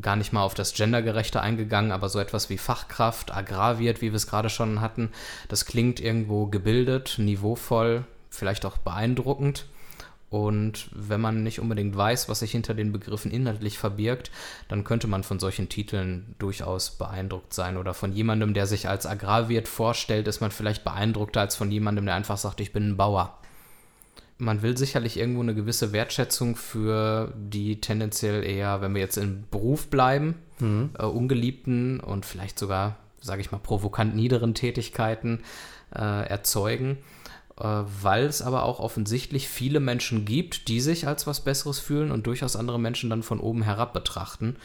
gar 0.00 0.16
nicht 0.16 0.32
mal 0.32 0.42
auf 0.42 0.54
das 0.54 0.74
Gendergerechte 0.74 1.40
eingegangen, 1.40 1.90
aber 1.90 2.08
so 2.08 2.18
etwas 2.18 2.50
wie 2.50 2.58
Fachkraft, 2.58 3.34
aggraviert, 3.34 4.00
wie 4.00 4.12
wir 4.12 4.16
es 4.16 4.26
gerade 4.26 4.50
schon 4.50 4.80
hatten, 4.80 5.10
das 5.48 5.64
klingt 5.64 6.00
irgendwo 6.00 6.46
gebildet, 6.46 7.16
niveauvoll, 7.18 8.04
vielleicht 8.28 8.64
auch 8.64 8.78
beeindruckend. 8.78 9.66
Und 10.30 10.88
wenn 10.94 11.20
man 11.20 11.42
nicht 11.42 11.60
unbedingt 11.60 11.96
weiß, 11.96 12.28
was 12.28 12.38
sich 12.38 12.52
hinter 12.52 12.72
den 12.72 12.92
Begriffen 12.92 13.32
inhaltlich 13.32 13.78
verbirgt, 13.78 14.30
dann 14.68 14.84
könnte 14.84 15.08
man 15.08 15.24
von 15.24 15.40
solchen 15.40 15.68
Titeln 15.68 16.36
durchaus 16.38 16.92
beeindruckt 16.92 17.52
sein. 17.52 17.76
Oder 17.76 17.94
von 17.94 18.12
jemandem, 18.12 18.54
der 18.54 18.68
sich 18.68 18.88
als 18.88 19.06
Agrarwirt 19.06 19.66
vorstellt, 19.66 20.28
ist 20.28 20.40
man 20.40 20.52
vielleicht 20.52 20.84
beeindruckter 20.84 21.40
als 21.40 21.56
von 21.56 21.72
jemandem, 21.72 22.06
der 22.06 22.14
einfach 22.14 22.38
sagt, 22.38 22.60
ich 22.60 22.72
bin 22.72 22.90
ein 22.90 22.96
Bauer. 22.96 23.38
Man 24.38 24.62
will 24.62 24.78
sicherlich 24.78 25.18
irgendwo 25.18 25.42
eine 25.42 25.54
gewisse 25.54 25.92
Wertschätzung 25.92 26.54
für 26.54 27.34
die 27.36 27.80
tendenziell 27.80 28.44
eher, 28.44 28.80
wenn 28.80 28.94
wir 28.94 29.02
jetzt 29.02 29.18
im 29.18 29.44
Beruf 29.50 29.88
bleiben, 29.88 30.36
mhm. 30.60 30.90
äh, 30.96 31.04
ungeliebten 31.04 31.98
und 31.98 32.24
vielleicht 32.24 32.58
sogar, 32.58 32.96
sage 33.20 33.40
ich 33.40 33.50
mal, 33.50 33.58
provokant 33.58 34.14
niederen 34.14 34.54
Tätigkeiten 34.54 35.40
äh, 35.92 36.28
erzeugen 36.28 36.98
weil 37.60 38.24
es 38.24 38.40
aber 38.40 38.64
auch 38.64 38.80
offensichtlich 38.80 39.48
viele 39.48 39.80
Menschen 39.80 40.24
gibt, 40.24 40.68
die 40.68 40.80
sich 40.80 41.06
als 41.06 41.26
was 41.26 41.42
Besseres 41.42 41.78
fühlen 41.78 42.10
und 42.10 42.26
durchaus 42.26 42.56
andere 42.56 42.80
Menschen 42.80 43.10
dann 43.10 43.22
von 43.22 43.38
oben 43.38 43.62
herab 43.62 43.92
betrachten. 43.92 44.56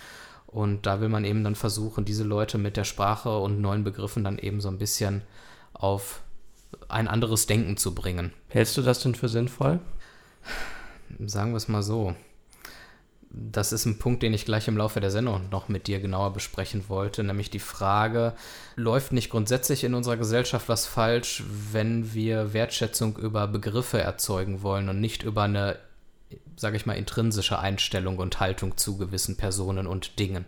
Und 0.47 0.85
da 0.85 1.01
will 1.01 1.09
man 1.09 1.25
eben 1.25 1.43
dann 1.43 1.55
versuchen, 1.55 2.05
diese 2.05 2.23
Leute 2.23 2.57
mit 2.57 2.77
der 2.77 2.85
Sprache 2.85 3.37
und 3.37 3.59
neuen 3.59 3.83
Begriffen 3.83 4.23
dann 4.23 4.37
eben 4.37 4.61
so 4.61 4.69
ein 4.69 4.77
bisschen 4.77 5.23
auf 5.73 6.21
ein 6.87 7.09
anderes 7.09 7.47
Denken 7.47 7.75
zu 7.75 7.93
bringen. 7.93 8.31
Hältst 8.47 8.77
du 8.77 8.81
das 8.81 9.01
denn 9.01 9.15
für 9.15 9.27
sinnvoll? 9.27 9.79
Sagen 11.25 11.51
wir 11.51 11.57
es 11.57 11.67
mal 11.67 11.83
so. 11.83 12.15
Das 13.37 13.73
ist 13.73 13.85
ein 13.85 13.99
Punkt, 13.99 14.23
den 14.23 14.33
ich 14.33 14.45
gleich 14.45 14.69
im 14.69 14.77
Laufe 14.77 15.01
der 15.01 15.11
Sendung 15.11 15.49
noch 15.49 15.67
mit 15.67 15.87
dir 15.87 15.99
genauer 15.99 16.31
besprechen 16.31 16.85
wollte, 16.87 17.21
nämlich 17.21 17.49
die 17.49 17.59
Frage, 17.59 18.33
läuft 18.77 19.11
nicht 19.11 19.29
grundsätzlich 19.29 19.83
in 19.83 19.93
unserer 19.93 20.15
Gesellschaft 20.15 20.69
was 20.69 20.85
falsch, 20.85 21.43
wenn 21.71 22.13
wir 22.13 22.53
Wertschätzung 22.53 23.17
über 23.17 23.47
Begriffe 23.47 23.99
erzeugen 23.99 24.61
wollen 24.61 24.87
und 24.87 25.01
nicht 25.01 25.23
über 25.23 25.43
eine, 25.43 25.77
sage 26.55 26.77
ich 26.77 26.85
mal, 26.85 26.93
intrinsische 26.93 27.59
Einstellung 27.59 28.19
und 28.19 28.39
Haltung 28.39 28.77
zu 28.77 28.97
gewissen 28.97 29.35
Personen 29.35 29.85
und 29.85 30.17
Dingen? 30.17 30.45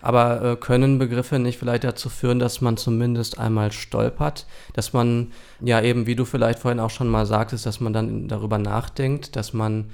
Aber 0.00 0.42
äh, 0.42 0.56
können 0.56 0.98
Begriffe 0.98 1.40
nicht 1.40 1.58
vielleicht 1.58 1.82
dazu 1.82 2.08
führen, 2.08 2.38
dass 2.38 2.60
man 2.60 2.76
zumindest 2.76 3.38
einmal 3.40 3.72
stolpert, 3.72 4.46
dass 4.74 4.92
man 4.92 5.32
ja 5.60 5.80
eben, 5.80 6.06
wie 6.06 6.16
du 6.16 6.24
vielleicht 6.24 6.60
vorhin 6.60 6.80
auch 6.80 6.90
schon 6.90 7.08
mal 7.08 7.26
sagtest, 7.26 7.66
dass 7.66 7.80
man 7.80 7.92
dann 7.92 8.28
darüber 8.28 8.58
nachdenkt, 8.58 9.34
dass 9.34 9.52
man 9.52 9.90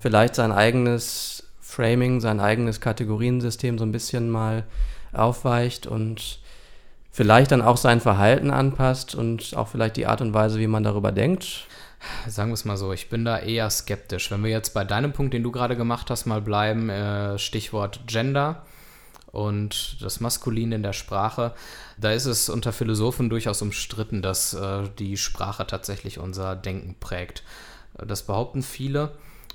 vielleicht 0.00 0.36
sein 0.36 0.52
eigenes 0.52 1.44
Framing, 1.72 2.20
sein 2.20 2.38
eigenes 2.38 2.80
Kategoriensystem 2.80 3.78
so 3.78 3.84
ein 3.84 3.92
bisschen 3.92 4.30
mal 4.30 4.64
aufweicht 5.12 5.86
und 5.86 6.40
vielleicht 7.10 7.52
dann 7.52 7.62
auch 7.62 7.76
sein 7.76 8.00
Verhalten 8.00 8.50
anpasst 8.50 9.14
und 9.14 9.56
auch 9.56 9.68
vielleicht 9.68 9.96
die 9.96 10.06
Art 10.06 10.20
und 10.20 10.34
Weise, 10.34 10.58
wie 10.58 10.66
man 10.66 10.82
darüber 10.82 11.12
denkt? 11.12 11.66
Sagen 12.26 12.50
wir 12.50 12.54
es 12.54 12.64
mal 12.64 12.76
so, 12.76 12.92
ich 12.92 13.08
bin 13.08 13.24
da 13.24 13.38
eher 13.38 13.70
skeptisch. 13.70 14.30
Wenn 14.30 14.42
wir 14.42 14.50
jetzt 14.50 14.74
bei 14.74 14.84
deinem 14.84 15.12
Punkt, 15.12 15.34
den 15.34 15.42
du 15.42 15.52
gerade 15.52 15.76
gemacht 15.76 16.10
hast, 16.10 16.26
mal 16.26 16.42
bleiben, 16.42 16.90
äh, 16.90 17.38
Stichwort 17.38 18.00
Gender 18.06 18.66
und 19.30 19.96
das 20.02 20.20
Maskulin 20.20 20.72
in 20.72 20.82
der 20.82 20.92
Sprache. 20.92 21.54
Da 21.96 22.12
ist 22.12 22.26
es 22.26 22.48
unter 22.48 22.72
Philosophen 22.72 23.30
durchaus 23.30 23.62
umstritten, 23.62 24.20
dass 24.20 24.52
äh, 24.52 24.82
die 24.98 25.16
Sprache 25.16 25.66
tatsächlich 25.66 26.18
unser 26.18 26.54
Denken 26.56 26.96
prägt. 26.98 27.44
Das 27.94 28.22
behaupten 28.22 28.62
viele 28.62 29.12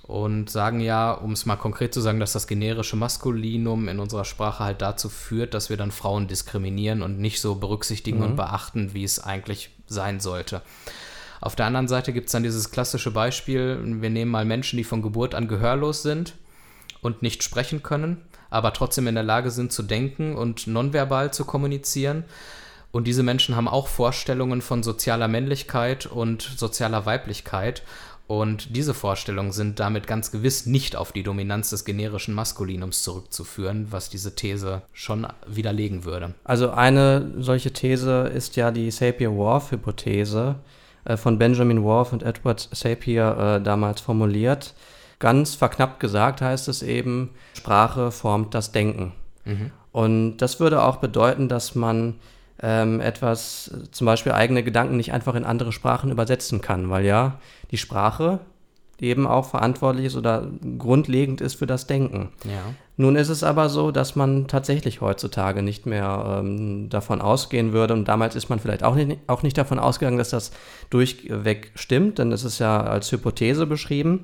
und 0.07 0.49
sagen 0.49 0.79
ja, 0.79 1.11
um 1.11 1.33
es 1.33 1.45
mal 1.45 1.57
konkret 1.57 1.93
zu 1.93 2.01
sagen, 2.01 2.19
dass 2.19 2.33
das 2.33 2.47
generische 2.47 2.95
Maskulinum 2.95 3.89
in 3.89 3.99
unserer 3.99 4.25
Sprache 4.25 4.63
halt 4.63 4.81
dazu 4.81 5.09
führt, 5.09 5.53
dass 5.53 5.69
wir 5.69 5.77
dann 5.77 5.91
Frauen 5.91 6.27
diskriminieren 6.27 7.01
und 7.01 7.19
nicht 7.19 7.41
so 7.41 7.55
berücksichtigen 7.55 8.19
mhm. 8.19 8.23
und 8.23 8.35
beachten, 8.35 8.93
wie 8.93 9.03
es 9.03 9.19
eigentlich 9.19 9.71
sein 9.87 10.19
sollte. 10.19 10.61
Auf 11.41 11.55
der 11.55 11.67
anderen 11.67 11.87
Seite 11.87 12.13
gibt 12.13 12.27
es 12.27 12.31
dann 12.31 12.43
dieses 12.43 12.71
klassische 12.71 13.11
Beispiel, 13.11 13.79
wir 13.83 14.09
nehmen 14.09 14.31
mal 14.31 14.45
Menschen, 14.45 14.77
die 14.77 14.83
von 14.83 15.01
Geburt 15.01 15.35
an 15.35 15.47
gehörlos 15.47 16.01
sind 16.01 16.33
und 17.01 17.21
nicht 17.21 17.43
sprechen 17.43 17.83
können 17.83 18.23
aber 18.49 18.73
trotzdem 18.73 19.07
in 19.07 19.15
der 19.15 19.23
Lage 19.23 19.51
sind 19.51 19.71
zu 19.71 19.83
denken 19.83 20.35
und 20.35 20.67
nonverbal 20.67 21.33
zu 21.33 21.45
kommunizieren. 21.45 22.23
Und 22.91 23.05
diese 23.05 23.23
Menschen 23.23 23.55
haben 23.55 23.67
auch 23.67 23.87
Vorstellungen 23.87 24.61
von 24.61 24.81
sozialer 24.83 25.27
Männlichkeit 25.27 26.05
und 26.05 26.41
sozialer 26.41 27.05
Weiblichkeit. 27.05 27.83
Und 28.27 28.75
diese 28.75 28.93
Vorstellungen 28.93 29.53
sind 29.53 29.79
damit 29.79 30.05
ganz 30.05 30.31
gewiss 30.31 30.65
nicht 30.65 30.97
auf 30.97 31.13
die 31.13 31.23
Dominanz 31.23 31.69
des 31.69 31.85
generischen 31.85 32.33
Maskulinums 32.33 33.01
zurückzuführen, 33.01 33.87
was 33.89 34.09
diese 34.09 34.35
These 34.35 34.81
schon 34.91 35.25
widerlegen 35.47 36.03
würde. 36.03 36.33
Also 36.43 36.71
eine 36.71 37.31
solche 37.37 37.71
These 37.71 38.29
ist 38.33 38.57
ja 38.57 38.71
die 38.71 38.91
Sapir-Whorf-Hypothese 38.91 40.55
äh, 41.05 41.15
von 41.15 41.39
Benjamin 41.39 41.83
Whorf 41.83 42.11
und 42.11 42.23
Edward 42.23 42.67
Sapir 42.73 43.37
äh, 43.37 43.63
damals 43.63 44.01
formuliert. 44.01 44.73
Ganz 45.19 45.55
verknappt 45.55 45.99
gesagt 45.99 46.41
heißt 46.41 46.67
es 46.67 46.83
eben, 46.83 47.29
Sprache 47.53 48.11
formt 48.11 48.53
das 48.53 48.73
Denken. 48.73 49.13
Mhm. 49.45 49.71
Und 49.93 50.37
das 50.37 50.59
würde 50.59 50.83
auch 50.83 50.97
bedeuten, 50.97 51.47
dass 51.47 51.75
man 51.75 52.15
ähm, 52.61 52.99
etwas, 53.01 53.71
zum 53.91 54.05
Beispiel 54.05 54.31
eigene 54.31 54.63
Gedanken 54.63 54.97
nicht 54.97 55.13
einfach 55.13 55.35
in 55.35 55.45
andere 55.45 55.71
Sprachen 55.71 56.11
übersetzen 56.11 56.61
kann, 56.61 56.89
weil 56.89 57.05
ja 57.05 57.39
die 57.71 57.77
Sprache 57.77 58.39
eben 58.99 59.27
auch 59.27 59.45
verantwortlich 59.45 60.07
ist 60.07 60.15
oder 60.15 60.47
grundlegend 60.77 61.39
ist 61.41 61.55
für 61.55 61.67
das 61.67 61.85
Denken. 61.87 62.29
Ja. 62.45 62.73
Nun 62.95 63.15
ist 63.15 63.29
es 63.29 63.43
aber 63.43 63.69
so, 63.69 63.91
dass 63.91 64.15
man 64.15 64.47
tatsächlich 64.47 65.01
heutzutage 65.01 65.61
nicht 65.61 65.85
mehr 65.85 66.39
ähm, 66.39 66.89
davon 66.89 67.21
ausgehen 67.21 67.73
würde, 67.73 67.93
und 67.93 68.07
damals 68.07 68.35
ist 68.35 68.49
man 68.49 68.59
vielleicht 68.59 68.83
auch 68.83 68.95
nicht, 68.95 69.19
auch 69.27 69.43
nicht 69.43 69.57
davon 69.57 69.77
ausgegangen, 69.77 70.17
dass 70.17 70.31
das 70.31 70.51
durchweg 70.89 71.71
stimmt, 71.75 72.17
denn 72.17 72.31
es 72.31 72.43
ist 72.43 72.57
ja 72.57 72.81
als 72.81 73.11
Hypothese 73.11 73.67
beschrieben. 73.67 74.23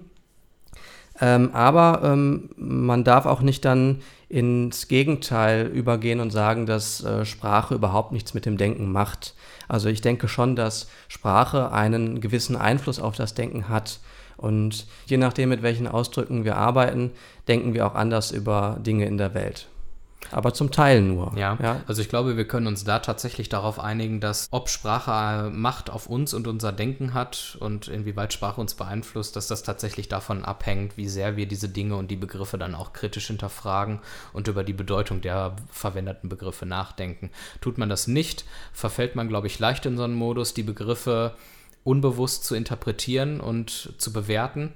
Ähm, 1.24 1.52
aber 1.54 2.02
ähm, 2.04 2.50
man 2.58 3.06
darf 3.06 3.26
auch 3.26 3.40
nicht 3.40 3.64
dann 3.64 4.02
ins 4.28 4.90
Gegenteil 4.90 5.68
übergehen 5.68 6.20
und 6.20 6.32
sagen, 6.32 6.66
dass 6.66 7.02
äh, 7.02 7.24
Sprache 7.24 7.76
überhaupt 7.76 8.12
nichts 8.12 8.34
mit 8.34 8.46
dem 8.46 8.58
Denken 8.58 8.92
macht. 8.92 9.34
Also 9.70 9.88
ich 9.88 10.02
denke 10.02 10.28
schon, 10.28 10.58
dass 10.58 10.90
Sprache 11.08 11.72
einen 11.72 12.20
gewissen 12.20 12.58
Einfluss 12.58 13.00
auf 13.00 13.16
das 13.16 13.36
Denken 13.36 13.70
hat. 13.70 14.02
Und 14.36 14.86
je 15.06 15.16
nachdem, 15.16 15.48
mit 15.48 15.62
welchen 15.62 15.88
Ausdrücken 15.88 16.44
wir 16.44 16.58
arbeiten, 16.58 17.12
denken 17.48 17.74
wir 17.74 17.88
auch 17.88 17.96
anders 17.96 18.32
über 18.32 18.78
Dinge 18.82 19.06
in 19.06 19.18
der 19.18 19.34
Welt 19.34 19.70
aber 20.32 20.54
zum 20.54 20.72
Teil 20.72 21.02
nur. 21.02 21.34
Ja, 21.38 21.58
ja, 21.62 21.82
also 21.88 22.02
ich 22.02 22.10
glaube, 22.10 22.38
wir 22.38 22.48
können 22.48 22.68
uns 22.68 22.84
da 22.84 23.00
tatsächlich 23.00 23.50
darauf 23.50 23.80
einigen, 23.80 24.20
dass 24.20 24.48
ob 24.52 24.70
Sprache 24.70 25.50
Macht 25.52 25.90
auf 25.90 26.08
uns 26.08 26.34
und 26.34 26.48
unser 26.48 26.72
Denken 26.72 27.14
hat 27.14 27.58
und 27.60 27.88
inwieweit 27.88 28.34
Sprache 28.34 28.60
uns 28.60 28.74
beeinflusst, 28.76 29.36
dass 29.36 29.48
das 29.48 29.64
tatsächlich 29.64 30.10
davon 30.10 30.44
abhängt, 30.44 30.98
wie 30.98 31.08
sehr 31.08 31.36
wir 31.36 31.48
diese 31.48 31.70
Dinge 31.70 31.96
und 31.96 32.10
die 32.10 32.16
Begriffe 32.16 32.58
dann 32.58 32.76
auch 32.76 32.94
kritisch 32.94 33.28
hinterfragen 33.28 34.00
und 34.34 34.48
über 34.48 34.64
die 34.64 34.74
Bedeutung 34.74 35.22
der 35.22 35.56
verwendeten 35.70 36.30
Begriffe 36.30 36.66
nachdenken. 36.66 37.30
Tut 37.62 37.78
man 37.78 37.90
das 37.90 38.08
nicht, 38.08 38.46
verfällt 38.72 39.16
man, 39.16 39.28
glaube 39.28 39.48
ich, 39.48 39.60
leicht 39.60 39.86
in 39.86 39.98
so 39.98 40.04
einen 40.04 40.16
Modus, 40.16 40.54
die 40.54 40.64
Begriffe 40.64 41.36
unbewusst 41.84 42.46
zu 42.46 42.56
interpretieren 42.56 43.40
und 43.40 43.94
zu 43.98 44.14
bewerten 44.14 44.74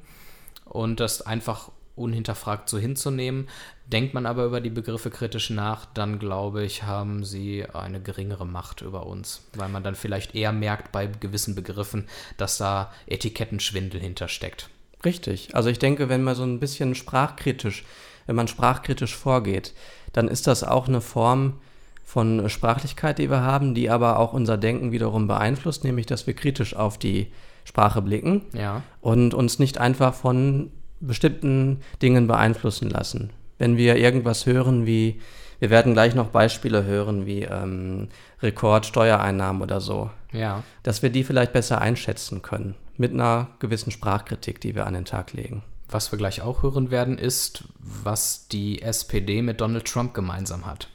und 0.66 1.00
das 1.00 1.22
einfach 1.22 1.72
unhinterfragt 1.98 2.70
so 2.70 2.78
hinzunehmen. 2.78 3.48
Denkt 3.86 4.14
man 4.14 4.26
aber 4.26 4.46
über 4.46 4.62
die 4.62 4.70
Begriffe 4.70 5.10
kritisch 5.10 5.50
nach, 5.50 5.86
dann 5.86 6.20
glaube 6.20 6.64
ich, 6.64 6.84
haben 6.84 7.24
sie 7.24 7.66
eine 7.66 8.02
geringere 8.02 8.46
Macht 8.46 8.82
über 8.82 9.06
uns, 9.06 9.44
weil 9.56 9.70
man 9.70 9.84
dann 9.84 9.96
vielleicht 9.96 10.36
eher 10.36 10.52
merkt 10.52 10.92
bei 10.92 11.08
gewissen 11.08 11.56
Begriffen, 11.56 12.08
dass 12.38 12.58
da 12.58 12.92
Etikettenschwindel 13.08 14.02
hintersteckt. 14.02 14.70
Richtig. 15.06 15.56
Also 15.56 15.70
ich 15.70 15.80
denke, 15.80 16.10
wenn 16.10 16.24
man 16.24 16.36
so 16.36 16.44
ein 16.44 16.60
bisschen 16.60 16.96
sprachkritisch, 16.96 17.86
wenn 18.26 18.36
man 18.36 18.48
sprachkritisch 18.48 19.16
vorgeht, 19.16 19.74
dann 20.12 20.28
ist 20.28 20.48
das 20.48 20.64
auch 20.64 20.88
eine 20.88 21.02
Form 21.02 21.60
von 22.04 22.50
Sprachlichkeit, 22.50 23.20
die 23.20 23.30
wir 23.30 23.42
haben, 23.42 23.76
die 23.76 23.90
aber 23.90 24.18
auch 24.20 24.34
unser 24.34 24.58
Denken 24.58 24.92
wiederum 24.92 25.28
beeinflusst, 25.28 25.84
nämlich 25.84 26.06
dass 26.06 26.26
wir 26.26 26.34
kritisch 26.34 26.76
auf 26.76 26.98
die 26.98 27.32
Sprache 27.66 28.02
blicken 28.02 28.44
ja. 28.54 28.82
und 29.02 29.34
uns 29.34 29.60
nicht 29.60 29.78
einfach 29.78 30.14
von 30.14 30.72
bestimmten 31.00 31.82
Dingen 32.02 32.28
beeinflussen 32.28 32.90
lassen. 32.90 33.32
Wenn 33.58 33.78
wir 33.78 33.98
irgendwas 33.98 34.46
hören 34.46 34.86
wie, 34.86 35.20
wir 35.60 35.70
werden 35.70 35.94
gleich 35.94 36.16
noch 36.16 36.28
Beispiele 36.28 36.84
hören 36.84 37.26
wie 37.26 37.44
ähm, 37.44 38.10
Rekordsteuereinnahmen 38.42 39.62
oder 39.62 39.82
so, 39.82 40.10
ja. 40.32 40.64
dass 40.84 41.02
wir 41.02 41.10
die 41.10 41.24
vielleicht 41.24 41.54
besser 41.54 41.82
einschätzen 41.82 42.42
können 42.42 42.76
mit 42.98 43.14
einer 43.14 43.48
gewissen 43.60 43.92
Sprachkritik, 43.92 44.62
die 44.62 44.76
wir 44.76 44.86
an 44.86 44.94
den 44.94 45.06
Tag 45.06 45.34
legen. 45.34 45.64
Was 45.90 46.12
wir 46.12 46.18
gleich 46.18 46.42
auch 46.42 46.64
hören 46.64 46.92
werden, 46.92 47.18
ist, 47.18 47.64
was 47.80 48.48
die 48.50 48.82
SPD 48.82 49.42
mit 49.42 49.62
Donald 49.62 49.86
Trump 49.86 50.14
gemeinsam 50.14 50.66
hat. 50.66 50.90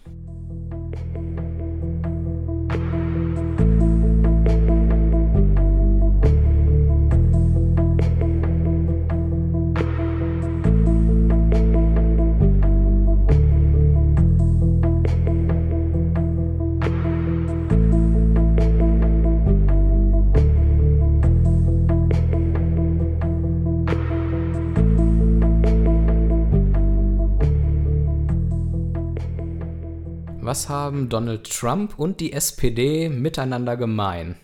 Was 30.53 30.69
haben 30.69 31.09
Donald 31.09 31.51
Trump 31.51 31.99
und 31.99 32.21
die 32.21 32.35
SPD 32.35 33.09
miteinander 33.09 33.79
gemein? 33.79 34.37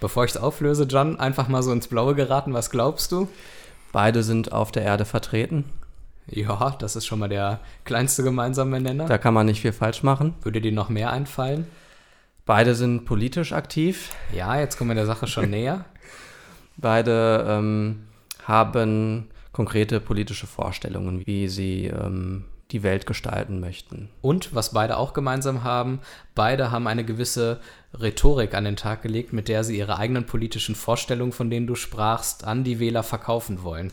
Bevor 0.00 0.24
ich 0.24 0.32
es 0.32 0.36
auflöse, 0.36 0.88
John, 0.90 1.20
einfach 1.20 1.46
mal 1.46 1.62
so 1.62 1.70
ins 1.70 1.86
Blaue 1.86 2.16
geraten, 2.16 2.52
was 2.52 2.68
glaubst 2.68 3.12
du? 3.12 3.28
Beide 3.92 4.24
sind 4.24 4.50
auf 4.50 4.72
der 4.72 4.82
Erde 4.82 5.04
vertreten. 5.04 5.66
Ja, 6.26 6.74
das 6.80 6.96
ist 6.96 7.06
schon 7.06 7.20
mal 7.20 7.28
der 7.28 7.60
kleinste 7.84 8.24
gemeinsame 8.24 8.80
Nenner. 8.80 9.06
Da 9.06 9.18
kann 9.18 9.32
man 9.32 9.46
nicht 9.46 9.60
viel 9.60 9.72
falsch 9.72 10.02
machen. 10.02 10.34
Würde 10.42 10.60
dir 10.60 10.72
noch 10.72 10.88
mehr 10.88 11.12
einfallen? 11.12 11.68
Beide 12.44 12.74
sind 12.74 13.04
politisch 13.04 13.52
aktiv. 13.52 14.10
Ja, 14.34 14.58
jetzt 14.58 14.78
kommen 14.78 14.90
wir 14.90 14.96
der 14.96 15.06
Sache 15.06 15.28
schon 15.28 15.50
näher. 15.50 15.84
Beide 16.76 17.46
ähm, 17.48 18.00
haben 18.46 19.28
konkrete 19.52 20.00
politische 20.00 20.48
Vorstellungen, 20.48 21.24
wie 21.24 21.46
sie 21.46 21.86
ähm, 21.86 22.46
die 22.72 22.82
Welt 22.82 23.06
gestalten 23.06 23.60
möchten. 23.60 24.08
Und 24.20 24.54
was 24.54 24.72
beide 24.72 24.96
auch 24.96 25.12
gemeinsam 25.12 25.64
haben, 25.64 26.00
beide 26.34 26.70
haben 26.70 26.86
eine 26.86 27.04
gewisse 27.04 27.60
Rhetorik 27.98 28.54
an 28.54 28.64
den 28.64 28.76
Tag 28.76 29.02
gelegt, 29.02 29.32
mit 29.32 29.48
der 29.48 29.64
sie 29.64 29.78
ihre 29.78 29.98
eigenen 29.98 30.26
politischen 30.26 30.74
Vorstellungen, 30.74 31.32
von 31.32 31.50
denen 31.50 31.66
du 31.66 31.74
sprachst, 31.74 32.44
an 32.44 32.64
die 32.64 32.78
Wähler 32.78 33.02
verkaufen 33.02 33.62
wollen. 33.62 33.92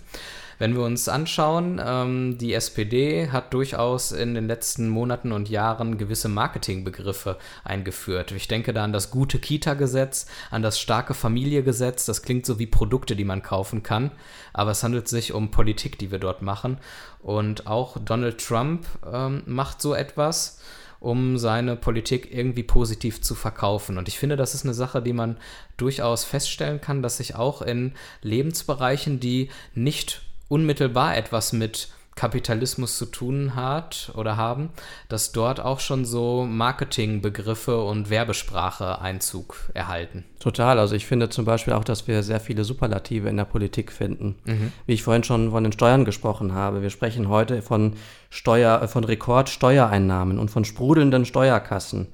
Wenn 0.59 0.75
wir 0.75 0.83
uns 0.83 1.07
anschauen, 1.07 1.79
ähm, 1.83 2.37
die 2.37 2.53
SPD 2.53 3.29
hat 3.29 3.53
durchaus 3.53 4.11
in 4.11 4.33
den 4.33 4.47
letzten 4.47 4.89
Monaten 4.89 5.31
und 5.31 5.49
Jahren 5.49 5.97
gewisse 5.97 6.29
Marketingbegriffe 6.29 7.37
eingeführt. 7.63 8.31
Ich 8.31 8.47
denke 8.47 8.73
da 8.73 8.83
an 8.83 8.93
das 8.93 9.11
gute 9.11 9.37
Kita-Gesetz, 9.37 10.25
an 10.49 10.63
das 10.63 10.79
starke 10.79 11.13
Familiegesetz. 11.13 12.05
Das 12.05 12.23
klingt 12.23 12.45
so 12.45 12.57
wie 12.57 12.65
Produkte, 12.65 13.15
die 13.15 13.25
man 13.25 13.43
kaufen 13.43 13.83
kann, 13.83 14.11
aber 14.53 14.71
es 14.71 14.83
handelt 14.83 15.07
sich 15.07 15.31
um 15.33 15.51
Politik, 15.51 15.99
die 15.99 16.11
wir 16.11 16.19
dort 16.19 16.41
machen. 16.41 16.77
Und 17.19 17.67
auch 17.67 17.97
Donald 17.99 18.43
Trump 18.43 18.85
ähm, 19.11 19.43
macht 19.45 19.81
so 19.81 19.93
etwas 19.93 20.59
um 20.99 21.37
seine 21.37 21.75
Politik 21.75 22.33
irgendwie 22.33 22.63
positiv 22.63 23.21
zu 23.21 23.35
verkaufen. 23.35 23.99
Und 23.99 24.07
ich 24.07 24.17
finde, 24.17 24.35
das 24.35 24.55
ist 24.55 24.63
eine 24.63 24.73
Sache, 24.73 24.99
die 24.99 25.13
man 25.13 25.37
durchaus 25.77 26.23
feststellen 26.23 26.81
kann, 26.81 27.03
dass 27.03 27.17
sich 27.17 27.35
auch 27.35 27.61
in 27.61 27.93
Lebensbereichen, 28.23 29.19
die 29.19 29.49
nicht 29.75 30.26
unmittelbar 30.47 31.17
etwas 31.17 31.53
mit 31.53 31.89
Kapitalismus 32.17 32.97
zu 32.97 33.05
tun 33.05 33.55
hat 33.55 34.11
oder 34.15 34.35
haben, 34.35 34.69
dass 35.07 35.31
dort 35.31 35.61
auch 35.61 35.79
schon 35.79 36.03
so 36.03 36.45
Marketingbegriffe 36.45 37.81
und 37.81 38.09
Werbesprache 38.09 38.99
Einzug 38.99 39.69
erhalten. 39.73 40.25
Total. 40.39 40.79
Also 40.79 40.95
ich 40.95 41.05
finde 41.05 41.29
zum 41.29 41.45
Beispiel 41.45 41.73
auch, 41.73 41.85
dass 41.85 42.07
wir 42.07 42.23
sehr 42.23 42.41
viele 42.41 42.65
Superlative 42.65 43.29
in 43.29 43.37
der 43.37 43.45
Politik 43.45 43.91
finden. 43.91 44.35
Mhm. 44.45 44.73
Wie 44.85 44.93
ich 44.93 45.03
vorhin 45.03 45.23
schon 45.23 45.51
von 45.51 45.63
den 45.63 45.71
Steuern 45.71 46.03
gesprochen 46.03 46.53
habe. 46.53 46.81
Wir 46.81 46.89
sprechen 46.89 47.29
heute 47.29 47.61
von 47.61 47.93
Steuer, 48.29 48.87
von 48.87 49.03
Rekordsteuereinnahmen 49.03 50.39
und 50.39 50.49
von 50.49 50.65
sprudelnden 50.65 51.25
Steuerkassen. 51.25 52.07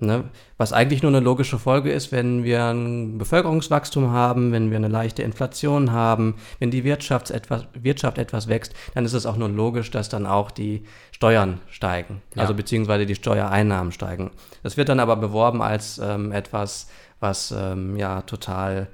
Ne? 0.00 0.24
Was 0.56 0.72
eigentlich 0.72 1.02
nur 1.02 1.10
eine 1.10 1.20
logische 1.20 1.58
Folge 1.58 1.90
ist, 1.90 2.12
wenn 2.12 2.44
wir 2.44 2.66
ein 2.66 3.18
Bevölkerungswachstum 3.18 4.12
haben, 4.12 4.52
wenn 4.52 4.70
wir 4.70 4.76
eine 4.76 4.88
leichte 4.88 5.22
Inflation 5.22 5.90
haben, 5.90 6.36
wenn 6.60 6.70
die 6.70 6.84
Wirtschaft 6.84 7.30
etwas, 7.30 7.66
Wirtschaft 7.74 8.18
etwas 8.18 8.48
wächst, 8.48 8.74
dann 8.94 9.04
ist 9.04 9.12
es 9.12 9.26
auch 9.26 9.36
nur 9.36 9.48
logisch, 9.48 9.90
dass 9.90 10.08
dann 10.08 10.26
auch 10.26 10.50
die 10.50 10.84
Steuern 11.10 11.60
steigen, 11.68 12.22
ja. 12.36 12.42
also 12.42 12.54
beziehungsweise 12.54 13.06
die 13.06 13.16
Steuereinnahmen 13.16 13.92
steigen. 13.92 14.30
Das 14.62 14.76
wird 14.76 14.88
dann 14.88 15.00
aber 15.00 15.16
beworben 15.16 15.62
als 15.62 15.98
ähm, 15.98 16.30
etwas, 16.30 16.88
was 17.18 17.52
ähm, 17.56 17.96
ja 17.96 18.22
total 18.22 18.86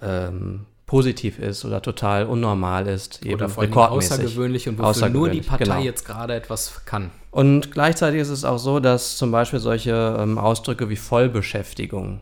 ähm, 0.00 0.66
positiv 0.92 1.38
ist 1.38 1.64
oder 1.64 1.80
total 1.80 2.26
unnormal 2.26 2.86
ist. 2.86 3.24
Eben 3.24 3.36
oder 3.36 3.48
vor 3.48 3.62
allem 3.62 3.72
außergewöhnlich 3.72 4.68
und 4.68 4.78
wofür 4.78 5.08
nur 5.08 5.30
die 5.30 5.40
Partei 5.40 5.64
genau. 5.64 5.80
jetzt 5.80 6.04
gerade 6.04 6.34
etwas 6.34 6.82
kann. 6.84 7.10
Und 7.30 7.72
gleichzeitig 7.72 8.20
ist 8.20 8.28
es 8.28 8.44
auch 8.44 8.58
so, 8.58 8.78
dass 8.78 9.16
zum 9.16 9.30
Beispiel 9.30 9.58
solche 9.58 10.18
ähm, 10.20 10.36
Ausdrücke 10.36 10.90
wie 10.90 10.96
Vollbeschäftigung, 10.96 12.20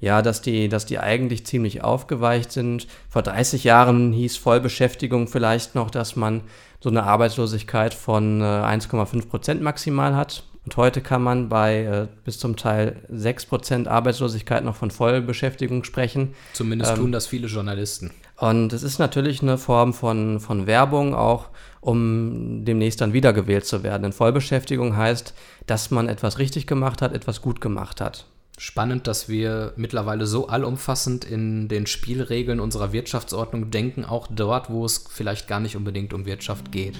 ja, 0.00 0.22
dass 0.22 0.40
die, 0.40 0.70
dass 0.70 0.86
die 0.86 0.98
eigentlich 0.98 1.44
ziemlich 1.44 1.84
aufgeweicht 1.84 2.52
sind. 2.52 2.86
Vor 3.10 3.20
30 3.20 3.64
Jahren 3.64 4.14
hieß 4.14 4.38
Vollbeschäftigung 4.38 5.28
vielleicht 5.28 5.74
noch, 5.74 5.90
dass 5.90 6.16
man 6.16 6.40
so 6.80 6.88
eine 6.88 7.02
Arbeitslosigkeit 7.02 7.92
von 7.92 8.40
äh, 8.40 8.44
1,5 8.44 9.28
Prozent 9.28 9.60
maximal 9.60 10.16
hat. 10.16 10.42
Und 10.66 10.76
heute 10.76 11.00
kann 11.00 11.22
man 11.22 11.48
bei 11.48 11.84
äh, 11.84 12.08
bis 12.24 12.40
zum 12.40 12.56
Teil 12.56 12.96
6% 13.12 13.86
Arbeitslosigkeit 13.86 14.64
noch 14.64 14.74
von 14.74 14.90
Vollbeschäftigung 14.90 15.84
sprechen. 15.84 16.34
Zumindest 16.54 16.90
ähm, 16.90 16.98
tun 16.98 17.12
das 17.12 17.28
viele 17.28 17.46
Journalisten. 17.46 18.10
Und 18.36 18.72
es 18.72 18.82
ist 18.82 18.98
natürlich 18.98 19.42
eine 19.42 19.58
Form 19.58 19.94
von, 19.94 20.40
von 20.40 20.66
Werbung, 20.66 21.14
auch 21.14 21.50
um 21.80 22.64
demnächst 22.64 23.00
dann 23.00 23.12
wiedergewählt 23.12 23.64
zu 23.64 23.84
werden. 23.84 24.02
Denn 24.02 24.12
Vollbeschäftigung 24.12 24.96
heißt, 24.96 25.34
dass 25.66 25.92
man 25.92 26.08
etwas 26.08 26.38
richtig 26.38 26.66
gemacht 26.66 27.00
hat, 27.00 27.14
etwas 27.14 27.42
gut 27.42 27.60
gemacht 27.60 28.00
hat. 28.00 28.26
Spannend, 28.58 29.06
dass 29.06 29.28
wir 29.28 29.72
mittlerweile 29.76 30.26
so 30.26 30.48
allumfassend 30.48 31.24
in 31.24 31.68
den 31.68 31.86
Spielregeln 31.86 32.58
unserer 32.58 32.92
Wirtschaftsordnung 32.92 33.70
denken, 33.70 34.04
auch 34.04 34.26
dort, 34.28 34.68
wo 34.68 34.84
es 34.84 35.04
vielleicht 35.08 35.46
gar 35.46 35.60
nicht 35.60 35.76
unbedingt 35.76 36.12
um 36.12 36.26
Wirtschaft 36.26 36.72
geht. 36.72 36.96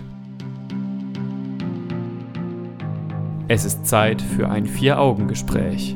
Es 3.48 3.64
ist 3.64 3.86
Zeit 3.86 4.20
für 4.20 4.50
ein 4.50 4.66
Vier-Augen-Gespräch. 4.66 5.94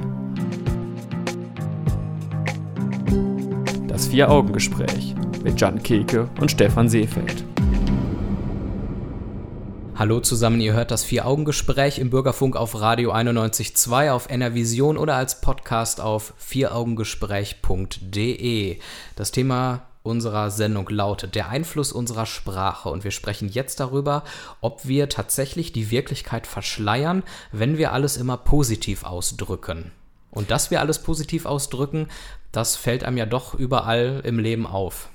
Das 3.89 4.07
Vier-Augen-Gespräch 4.07 5.17
mit 5.43 5.61
Jan 5.61 5.83
Keke 5.83 6.31
und 6.41 6.53
Stefan 6.53 6.89
Seefeld. 6.89 7.43
Hallo 9.97 10.21
zusammen, 10.21 10.61
ihr 10.61 10.75
hört 10.75 10.93
das 10.93 11.03
Vier-Augen-Gespräch 11.03 11.99
im 11.99 12.11
Bürgerfunk 12.11 12.55
auf 12.55 12.81
Radio 12.81 13.13
91.2, 13.13 14.13
auf 14.13 14.31
NRVision 14.31 14.97
oder 14.97 15.17
als 15.17 15.41
Podcast 15.41 16.01
auf 16.01 16.35
vieraugengespräch.de. 16.39 18.79
Das 19.17 19.33
Thema 19.33 19.89
unserer 20.03 20.51
Sendung 20.51 20.89
lautet 20.89 21.35
der 21.35 21.51
Einfluss 21.51 21.93
unserer 21.93 22.27
Sprache 22.27 22.89
und 22.89 23.05
wir 23.05 23.11
sprechen 23.11 23.49
jetzt 23.49 23.81
darüber, 23.81 24.25
ob 24.61 24.87
wir 24.87 25.09
tatsächlich 25.09 25.73
die 25.73 25.91
Wirklichkeit 25.91 26.47
verschleiern, 26.47 27.23
wenn 27.53 27.77
wir 27.77 27.93
alles 27.93 28.17
immer 28.17 28.37
positiv 28.37 29.05
ausdrücken. 29.05 29.93
Und 30.31 30.51
dass 30.51 30.71
wir 30.71 30.81
alles 30.81 31.01
positiv 31.01 31.45
ausdrücken, 31.45 32.09
das 32.53 32.77
fällt 32.77 33.05
einem 33.05 33.17
ja 33.17 33.27
doch 33.27 33.55
überall 33.55 34.23
im 34.25 34.39
Leben 34.39 34.67
auf. 34.67 35.09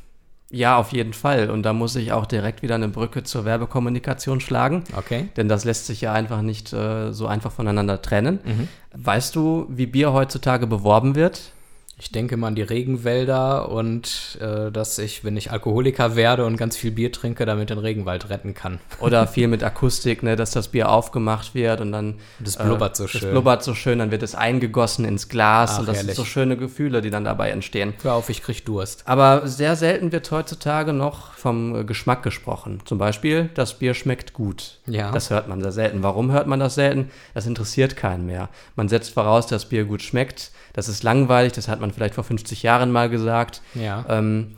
Ja, 0.52 0.78
auf 0.78 0.92
jeden 0.92 1.14
Fall. 1.14 1.50
Und 1.50 1.64
da 1.64 1.74
muss 1.74 1.96
ich 1.96 2.12
auch 2.12 2.26
direkt 2.26 2.62
wieder 2.62 2.76
eine 2.76 2.88
Brücke 2.88 3.24
zur 3.24 3.46
Werbekommunikation 3.46 4.40
schlagen. 4.40 4.84
Okay. 4.96 5.30
Denn 5.36 5.50
das 5.50 5.66
lässt 5.66 5.88
sich 5.88 6.02
ja 6.02 6.14
einfach 6.14 6.42
nicht 6.42 6.72
äh, 6.72 7.12
so 7.12 7.28
einfach 7.28 7.52
voneinander 7.52 8.02
trennen. 8.02 8.40
Mhm. 8.44 8.68
Weißt 8.94 9.36
du, 9.36 9.66
wie 9.70 9.88
Bier 9.88 10.14
heutzutage 10.14 10.68
beworben 10.68 11.16
wird? 11.16 11.52
Ich 11.98 12.12
denke 12.12 12.36
mal 12.36 12.48
an 12.48 12.56
die 12.56 12.62
Regenwälder 12.62 13.70
und 13.70 14.38
äh, 14.42 14.70
dass 14.70 15.00
ich, 15.00 15.24
wenn 15.24 15.38
ich 15.38 15.52
Alkoholiker 15.52 16.18
werde 16.18 16.46
und 16.46 16.58
ganz 16.58 16.76
viel 16.76 16.92
Bier 16.92 17.10
trinke, 17.14 17.46
damit 17.46 17.70
den 17.70 17.78
Regenwald 17.78 18.30
retten 18.30 18.54
kann. 18.54 18.80
Oder 19.00 19.28
viel 19.28 19.48
mit 19.48 19.64
Akustik, 19.64 20.22
ne, 20.22 20.36
dass 20.36 20.52
das 20.52 20.68
Bier 20.68 20.90
aufgemacht 20.90 21.56
wird 21.56 21.80
und 21.80 21.94
dann. 21.94 22.16
Das 22.40 22.58
blubbert 22.58 22.96
äh, 22.96 22.98
so 22.98 23.08
schön. 23.08 23.22
Das 23.22 23.30
blubbert 23.30 23.64
so 23.64 23.74
schön, 23.74 24.00
dann 24.00 24.12
wird 24.12 24.24
es 24.24 24.36
eingegossen 24.36 25.06
ins 25.06 25.30
Glas 25.30 25.72
Ach, 25.76 25.80
und 25.80 25.88
das 25.88 25.98
herrlich. 25.98 26.16
sind 26.16 26.26
so 26.26 26.30
schöne 26.30 26.58
Gefühle, 26.58 27.02
die 27.02 27.12
dann 27.12 27.24
dabei 27.24 27.52
entstehen. 27.52 27.94
Hör 28.02 28.16
auf, 28.16 28.30
ich 28.30 28.44
krieg 28.44 28.66
Durst. 28.66 29.08
Aber 29.08 29.48
sehr 29.48 29.78
selten 29.78 30.12
wird 30.12 30.30
heutzutage 30.32 30.92
noch 30.92 31.32
vom 31.34 31.76
äh, 31.76 31.84
Geschmack 31.86 32.24
gesprochen. 32.24 32.82
Zum 32.84 32.98
Beispiel, 32.98 33.50
das 33.54 33.80
Bier 33.80 33.94
schmeckt 33.94 34.34
gut. 34.34 34.80
Ja. 34.86 35.12
Das 35.12 35.30
hört 35.30 35.48
man 35.48 35.62
sehr 35.62 35.72
selten. 35.72 36.04
Warum 36.04 36.34
hört 36.34 36.48
man 36.48 36.60
das 36.60 36.76
selten? 36.76 37.10
Das 37.34 37.48
interessiert 37.48 37.96
keinen 37.96 38.26
mehr. 38.26 38.50
Man 38.76 38.90
setzt 38.90 39.14
voraus, 39.14 39.48
dass 39.48 39.70
Bier 39.70 39.86
gut 39.86 40.02
schmeckt 40.02 40.52
das 40.76 40.90
ist 40.90 41.04
langweilig, 41.04 41.54
das 41.54 41.70
hat 41.70 41.80
man 41.80 41.85
vielleicht 41.92 42.16
vor 42.16 42.24
50 42.24 42.64
Jahren 42.64 42.92
mal 42.92 43.10
gesagt. 43.10 43.62
Ja. 43.74 44.06
Ähm, 44.10 44.56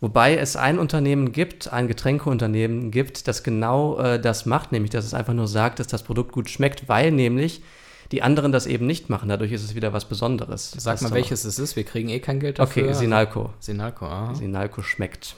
wobei 0.00 0.36
es 0.36 0.56
ein 0.56 0.78
Unternehmen 0.78 1.32
gibt, 1.32 1.72
ein 1.72 1.88
Getränkeunternehmen 1.88 2.90
gibt, 2.90 3.28
das 3.28 3.42
genau 3.42 3.98
äh, 3.98 4.20
das 4.20 4.46
macht, 4.46 4.72
nämlich 4.72 4.90
dass 4.90 5.04
es 5.04 5.14
einfach 5.14 5.34
nur 5.34 5.48
sagt, 5.48 5.78
dass 5.78 5.86
das 5.86 6.02
Produkt 6.02 6.32
gut 6.32 6.50
schmeckt, 6.50 6.88
weil 6.88 7.10
nämlich 7.10 7.62
die 8.12 8.22
anderen 8.22 8.52
das 8.52 8.66
eben 8.66 8.86
nicht 8.86 9.08
machen. 9.08 9.28
Dadurch 9.28 9.52
ist 9.52 9.64
es 9.64 9.74
wieder 9.74 9.92
was 9.92 10.04
Besonderes. 10.04 10.70
Sag 10.76 11.00
mal, 11.00 11.12
welches 11.12 11.44
es 11.44 11.58
ist. 11.58 11.76
Wir 11.76 11.84
kriegen 11.84 12.10
eh 12.10 12.20
kein 12.20 12.40
Geld 12.40 12.58
dafür. 12.58 12.84
Okay, 12.84 12.92
Sinalco. 12.92 13.50
Sinalco, 13.58 14.04
aha. 14.06 14.34
Sinalco 14.34 14.82
schmeckt. 14.82 15.34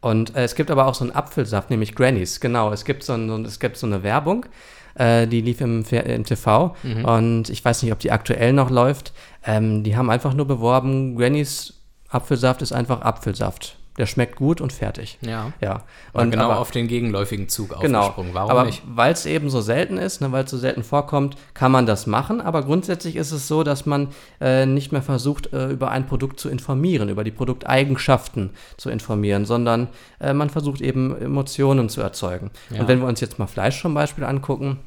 Und 0.00 0.34
äh, 0.36 0.44
es 0.44 0.54
gibt 0.54 0.70
aber 0.70 0.86
auch 0.86 0.94
so 0.94 1.04
einen 1.04 1.14
Apfelsaft, 1.14 1.68
nämlich 1.68 1.94
Grannies. 1.94 2.40
Genau, 2.40 2.72
es 2.72 2.84
gibt 2.84 3.02
so, 3.02 3.14
ein, 3.14 3.44
es 3.44 3.58
gibt 3.58 3.76
so 3.76 3.86
eine 3.86 4.02
Werbung. 4.02 4.46
Äh, 4.94 5.26
die 5.26 5.40
lief 5.40 5.60
im, 5.60 5.84
im 5.84 6.24
TV 6.24 6.74
mhm. 6.82 7.04
und 7.04 7.48
ich 7.48 7.64
weiß 7.64 7.82
nicht, 7.82 7.92
ob 7.92 8.00
die 8.00 8.10
aktuell 8.10 8.52
noch 8.52 8.70
läuft. 8.70 9.12
Ähm, 9.44 9.84
die 9.84 9.96
haben 9.96 10.10
einfach 10.10 10.34
nur 10.34 10.46
beworben, 10.46 11.16
Grannys 11.16 11.74
Apfelsaft 12.10 12.62
ist 12.62 12.72
einfach 12.72 13.02
Apfelsaft. 13.02 13.76
Der 13.98 14.06
schmeckt 14.06 14.36
gut 14.36 14.60
und 14.60 14.72
fertig. 14.72 15.18
Ja. 15.20 15.52
ja. 15.60 15.82
Und 16.12 16.30
genau 16.30 16.44
aber, 16.44 16.60
auf 16.60 16.70
den 16.70 16.88
gegenläufigen 16.88 17.48
Zug 17.48 17.78
genau, 17.80 17.98
aufgesprungen. 18.00 18.32
Warum 18.32 18.50
aber 18.50 18.64
nicht? 18.64 18.82
Weil 18.86 19.12
es 19.12 19.26
eben 19.26 19.50
so 19.50 19.60
selten 19.60 19.98
ist, 19.98 20.20
ne, 20.20 20.32
weil 20.32 20.44
es 20.44 20.50
so 20.50 20.58
selten 20.58 20.84
vorkommt, 20.84 21.36
kann 21.54 21.70
man 21.70 21.86
das 21.86 22.06
machen. 22.06 22.40
Aber 22.40 22.62
grundsätzlich 22.62 23.16
ist 23.16 23.32
es 23.32 23.46
so, 23.46 23.62
dass 23.62 23.86
man 23.86 24.08
äh, 24.40 24.64
nicht 24.64 24.92
mehr 24.92 25.02
versucht, 25.02 25.52
äh, 25.52 25.68
über 25.68 25.90
ein 25.90 26.06
Produkt 26.06 26.40
zu 26.40 26.48
informieren, 26.48 27.08
über 27.08 27.24
die 27.24 27.30
Produkteigenschaften 27.30 28.50
zu 28.76 28.90
informieren, 28.90 29.44
sondern 29.44 29.88
äh, 30.20 30.32
man 30.32 30.50
versucht 30.50 30.80
eben 30.80 31.20
Emotionen 31.20 31.88
zu 31.88 32.00
erzeugen. 32.00 32.52
Ja. 32.70 32.80
Und 32.80 32.88
wenn 32.88 33.00
wir 33.00 33.08
uns 33.08 33.20
jetzt 33.20 33.38
mal 33.38 33.48
Fleisch 33.48 33.82
zum 33.82 33.92
Beispiel 33.92 34.24
angucken, 34.24 34.78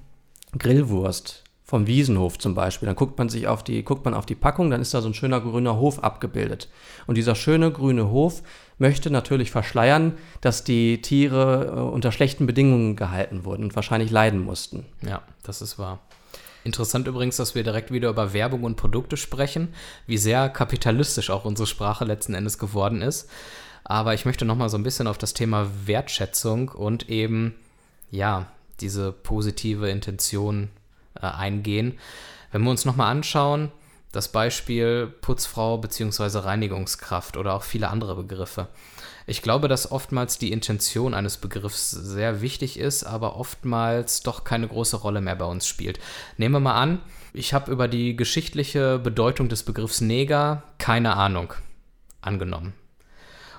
Grillwurst 0.58 1.43
vom 1.64 1.88
Wiesenhof 1.88 2.38
zum 2.38 2.56
Beispiel. 2.56 2.88
Dann 2.88 2.96
guckt 2.96 3.18
man 3.18 3.30
sich 3.30 3.48
auf 3.48 3.64
die, 3.64 3.84
guckt 3.84 4.04
man 4.06 4.14
auf 4.14 4.26
die 4.26 4.36
Packung, 4.36 4.70
dann 4.70 4.82
ist 4.82 4.94
da 4.94 5.02
so 5.02 5.08
ein 5.08 5.14
schöner 5.14 5.40
grüner 5.40 5.78
Hof 5.78 6.04
abgebildet. 6.04 6.70
Und 7.08 7.16
dieser 7.16 7.36
schöne 7.36 7.72
grüne 7.72 8.10
Hof 8.10 8.44
möchte 8.78 9.10
natürlich 9.10 9.50
verschleiern, 9.50 10.14
dass 10.42 10.64
die 10.64 11.02
Tiere 11.02 11.74
äh, 11.76 11.80
unter 11.80 12.12
schlechten 12.12 12.46
Bedingungen 12.46 12.96
gehalten 12.96 13.46
wurden 13.46 13.64
und 13.64 13.76
wahrscheinlich 13.76 14.12
leiden 14.12 14.44
mussten. 14.44 14.86
Ja, 15.02 15.22
das 15.44 15.62
ist 15.62 15.80
wahr. 15.80 16.00
Interessant 16.66 17.08
übrigens, 17.08 17.38
dass 17.38 17.56
wir 17.56 17.64
direkt 17.64 17.92
wieder 17.92 18.10
über 18.10 18.34
Werbung 18.34 18.64
und 18.64 18.76
Produkte 18.76 19.18
sprechen, 19.18 19.74
wie 20.08 20.18
sehr 20.18 20.50
kapitalistisch 20.50 21.30
auch 21.30 21.46
unsere 21.46 21.68
Sprache 21.68 22.06
letzten 22.06 22.34
Endes 22.34 22.58
geworden 22.58 23.02
ist. 23.02 23.30
Aber 23.84 24.14
ich 24.14 24.26
möchte 24.26 24.46
noch 24.46 24.56
mal 24.56 24.70
so 24.70 24.78
ein 24.78 24.84
bisschen 24.84 25.08
auf 25.08 25.18
das 25.18 25.34
Thema 25.34 25.70
Wertschätzung 25.86 26.70
und 26.70 27.10
eben 27.10 27.56
ja 28.12 28.48
diese 28.80 29.12
positive 29.12 29.90
Intention 29.90 30.70
äh, 31.16 31.26
eingehen. 31.26 31.98
Wenn 32.52 32.64
wir 32.64 32.72
uns 32.72 32.86
nochmal 32.86 33.12
anschauen, 33.12 33.72
Das 34.14 34.32
Beispiel 34.32 35.08
Putzfrau 35.08 35.80
bzw. 35.80 36.38
Reinigungskraft 36.38 37.36
oder 37.36 37.56
auch 37.56 37.64
viele 37.64 37.90
andere 37.90 38.16
Begriffe. 38.16 38.68
Ich 39.26 39.42
glaube, 39.42 39.68
dass 39.68 39.92
oftmals 39.92 40.38
die 40.38 40.52
Intention 40.52 41.16
eines 41.16 41.38
Begriffs 41.38 41.90
sehr 41.90 42.42
wichtig 42.42 42.78
ist, 42.78 43.06
aber 43.06 43.38
oftmals 43.38 44.22
doch 44.22 44.44
keine 44.44 44.68
große 44.68 44.98
Rolle 44.98 45.20
mehr 45.20 45.36
bei 45.36 45.46
uns 45.46 45.66
spielt. 45.66 46.00
Nehmen 46.38 46.54
wir 46.54 46.60
mal 46.60 46.80
an, 46.80 47.00
ich 47.34 47.56
habe 47.56 47.72
über 47.72 47.88
die 47.88 48.16
geschichtliche 48.16 49.00
Bedeutung 49.00 49.50
des 49.50 49.64
Begriffs 49.64 50.00
Neger 50.00 50.62
keine 50.78 51.16
Ahnung 51.16 51.56
angenommen. 52.22 52.74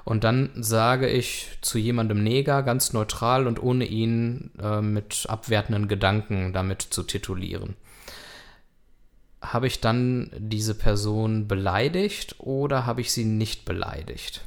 Und 0.05 0.25
dann 0.25 0.51
sage 0.55 1.09
ich 1.09 1.49
zu 1.63 1.79
jemandem 1.79 2.23
Neger 2.23 2.63
ganz 2.63 2.93
neutral 2.93 3.47
und 3.47 3.63
ohne 3.63 3.87
ihn 3.87 4.51
äh, 4.63 4.83
mit 4.83 5.27
abwertenden 5.29 5.89
Gedanken 5.89 6.53
damit 6.53 6.83
zu 6.83 7.03
titulieren. 7.03 7.77
Habe 9.41 9.67
ich 9.67 9.81
dann 9.81 10.31
diese 10.37 10.75
Person 10.75 11.49
beleidigt 11.49 12.37
oder 12.39 12.87
habe 12.87 13.01
ich 13.01 13.13
sie 13.13 13.25
nicht 13.25 13.65
beleidigt? 13.65 14.43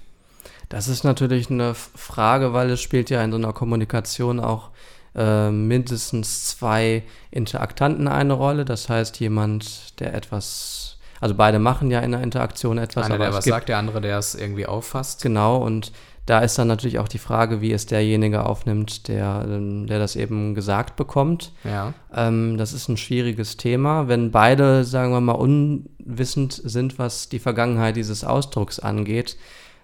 Das 0.69 0.87
ist 0.87 1.03
natürlich 1.03 1.49
eine 1.49 1.73
Frage, 1.73 2.53
weil 2.53 2.69
es 2.69 2.81
spielt 2.81 3.09
ja 3.09 3.23
in 3.23 3.31
so 3.31 3.37
einer 3.37 3.53
Kommunikation 3.53 4.39
auch 4.39 4.71
äh, 5.15 5.49
mindestens 5.49 6.45
zwei 6.45 7.03
Interaktanten 7.31 8.07
eine 8.07 8.33
Rolle. 8.33 8.65
Das 8.65 8.89
heißt, 8.89 9.19
jemand, 9.19 9.99
der 9.99 10.13
etwas, 10.13 10.76
also 11.19 11.35
beide 11.35 11.59
machen 11.59 11.91
ja 11.91 11.99
in 11.99 12.11
der 12.11 12.21
Interaktion 12.21 12.77
etwas. 12.77 13.05
Einer, 13.05 13.17
der 13.17 13.33
was 13.33 13.45
sagt, 13.45 13.69
der 13.69 13.77
andere, 13.77 14.01
der 14.01 14.17
es 14.17 14.35
irgendwie 14.35 14.65
auffasst. 14.65 15.21
Genau, 15.21 15.57
und 15.57 15.91
da 16.27 16.39
ist 16.39 16.57
dann 16.59 16.67
natürlich 16.67 16.99
auch 16.99 17.07
die 17.07 17.19
Frage, 17.19 17.61
wie 17.61 17.71
es 17.71 17.85
derjenige 17.85 18.45
aufnimmt, 18.45 19.07
der, 19.07 19.45
ähm, 19.47 19.87
der 19.87 19.97
das 19.97 20.17
eben 20.17 20.55
gesagt 20.55 20.97
bekommt. 20.97 21.53
Ja. 21.63 21.93
Ähm, 22.13 22.57
das 22.57 22.73
ist 22.73 22.89
ein 22.89 22.97
schwieriges 22.97 23.55
Thema. 23.55 24.09
Wenn 24.09 24.31
beide, 24.31 24.83
sagen 24.83 25.13
wir 25.13 25.21
mal, 25.21 25.31
unwissend 25.31 26.53
sind, 26.53 26.99
was 26.99 27.29
die 27.29 27.39
Vergangenheit 27.39 27.95
dieses 27.95 28.25
Ausdrucks 28.25 28.77
angeht, 28.77 29.37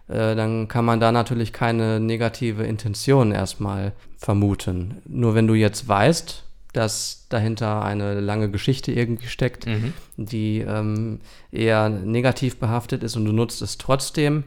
äh, 0.10 0.36
dann 0.36 0.67
kann 0.67 0.84
man 0.84 1.00
da 1.00 1.13
natürlich 1.13 1.54
keine 1.54 2.02
negative 2.02 2.63
Intention 2.63 3.32
erstmal 3.32 3.93
vermuten. 4.17 5.02
Nur 5.06 5.36
wenn 5.36 5.48
du 5.48 5.54
jetzt 5.54 5.88
weißt, 5.88 6.43
dass 6.74 7.28
dahinter 7.30 7.84
eine 7.84 8.20
lange 8.20 8.50
Geschichte 8.50 8.92
irgendwie 8.92 9.28
steckt, 9.28 9.68
mhm. 9.68 9.94
die 10.18 10.60
ähm, 10.60 11.20
eher 11.52 11.90
negativ 11.90 12.58
behaftet 12.58 13.04
ist 13.04 13.16
und 13.16 13.26
du 13.26 13.32
nutzt 13.32 13.62
es 13.62 13.78
trotzdem, 13.78 14.44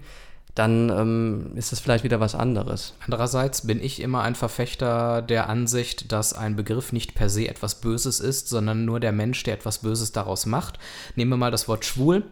dann 0.57 0.89
ähm, 0.89 1.51
ist 1.55 1.73
es 1.75 1.81
vielleicht 1.81 2.03
wieder 2.03 2.19
was 2.19 2.35
anderes. 2.35 2.95
Andererseits 3.05 3.67
bin 3.67 3.83
ich 3.83 4.01
immer 4.01 4.23
ein 4.23 4.35
Verfechter 4.35 5.21
der 5.21 5.51
Ansicht, 5.51 6.11
dass 6.13 6.33
ein 6.33 6.57
Begriff 6.57 6.93
nicht 6.93 7.15
per 7.15 7.29
se 7.29 7.47
etwas 7.47 7.83
Böses 7.83 8.21
ist, 8.21 8.49
sondern 8.49 8.87
nur 8.87 8.99
der 8.99 9.13
Mensch, 9.13 9.43
der 9.43 9.55
etwas 9.55 9.79
Böses 9.79 10.13
daraus 10.13 10.47
macht. 10.47 10.79
Nehmen 11.15 11.33
wir 11.33 11.37
mal 11.37 11.51
das 11.51 11.69
Wort 11.69 11.85
schwul. 11.85 12.25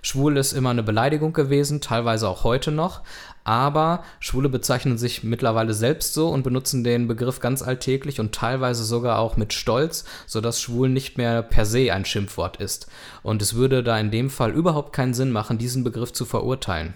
Schwul 0.00 0.36
ist 0.36 0.52
immer 0.52 0.70
eine 0.70 0.84
Beleidigung 0.84 1.32
gewesen, 1.32 1.80
teilweise 1.80 2.28
auch 2.28 2.44
heute 2.44 2.70
noch. 2.70 3.00
Aber 3.44 4.04
Schwule 4.20 4.48
bezeichnen 4.48 4.98
sich 4.98 5.24
mittlerweile 5.24 5.74
selbst 5.74 6.14
so 6.14 6.28
und 6.28 6.42
benutzen 6.42 6.84
den 6.84 7.08
Begriff 7.08 7.40
ganz 7.40 7.62
alltäglich 7.62 8.20
und 8.20 8.34
teilweise 8.34 8.84
sogar 8.84 9.18
auch 9.18 9.36
mit 9.36 9.52
Stolz, 9.52 10.04
sodass 10.26 10.60
schwul 10.60 10.88
nicht 10.88 11.18
mehr 11.18 11.42
per 11.42 11.66
se 11.66 11.92
ein 11.92 12.04
Schimpfwort 12.04 12.58
ist. 12.58 12.86
Und 13.22 13.42
es 13.42 13.54
würde 13.54 13.82
da 13.82 13.98
in 13.98 14.10
dem 14.10 14.30
Fall 14.30 14.52
überhaupt 14.52 14.92
keinen 14.92 15.14
Sinn 15.14 15.32
machen, 15.32 15.58
diesen 15.58 15.82
Begriff 15.84 16.12
zu 16.12 16.24
verurteilen. 16.24 16.94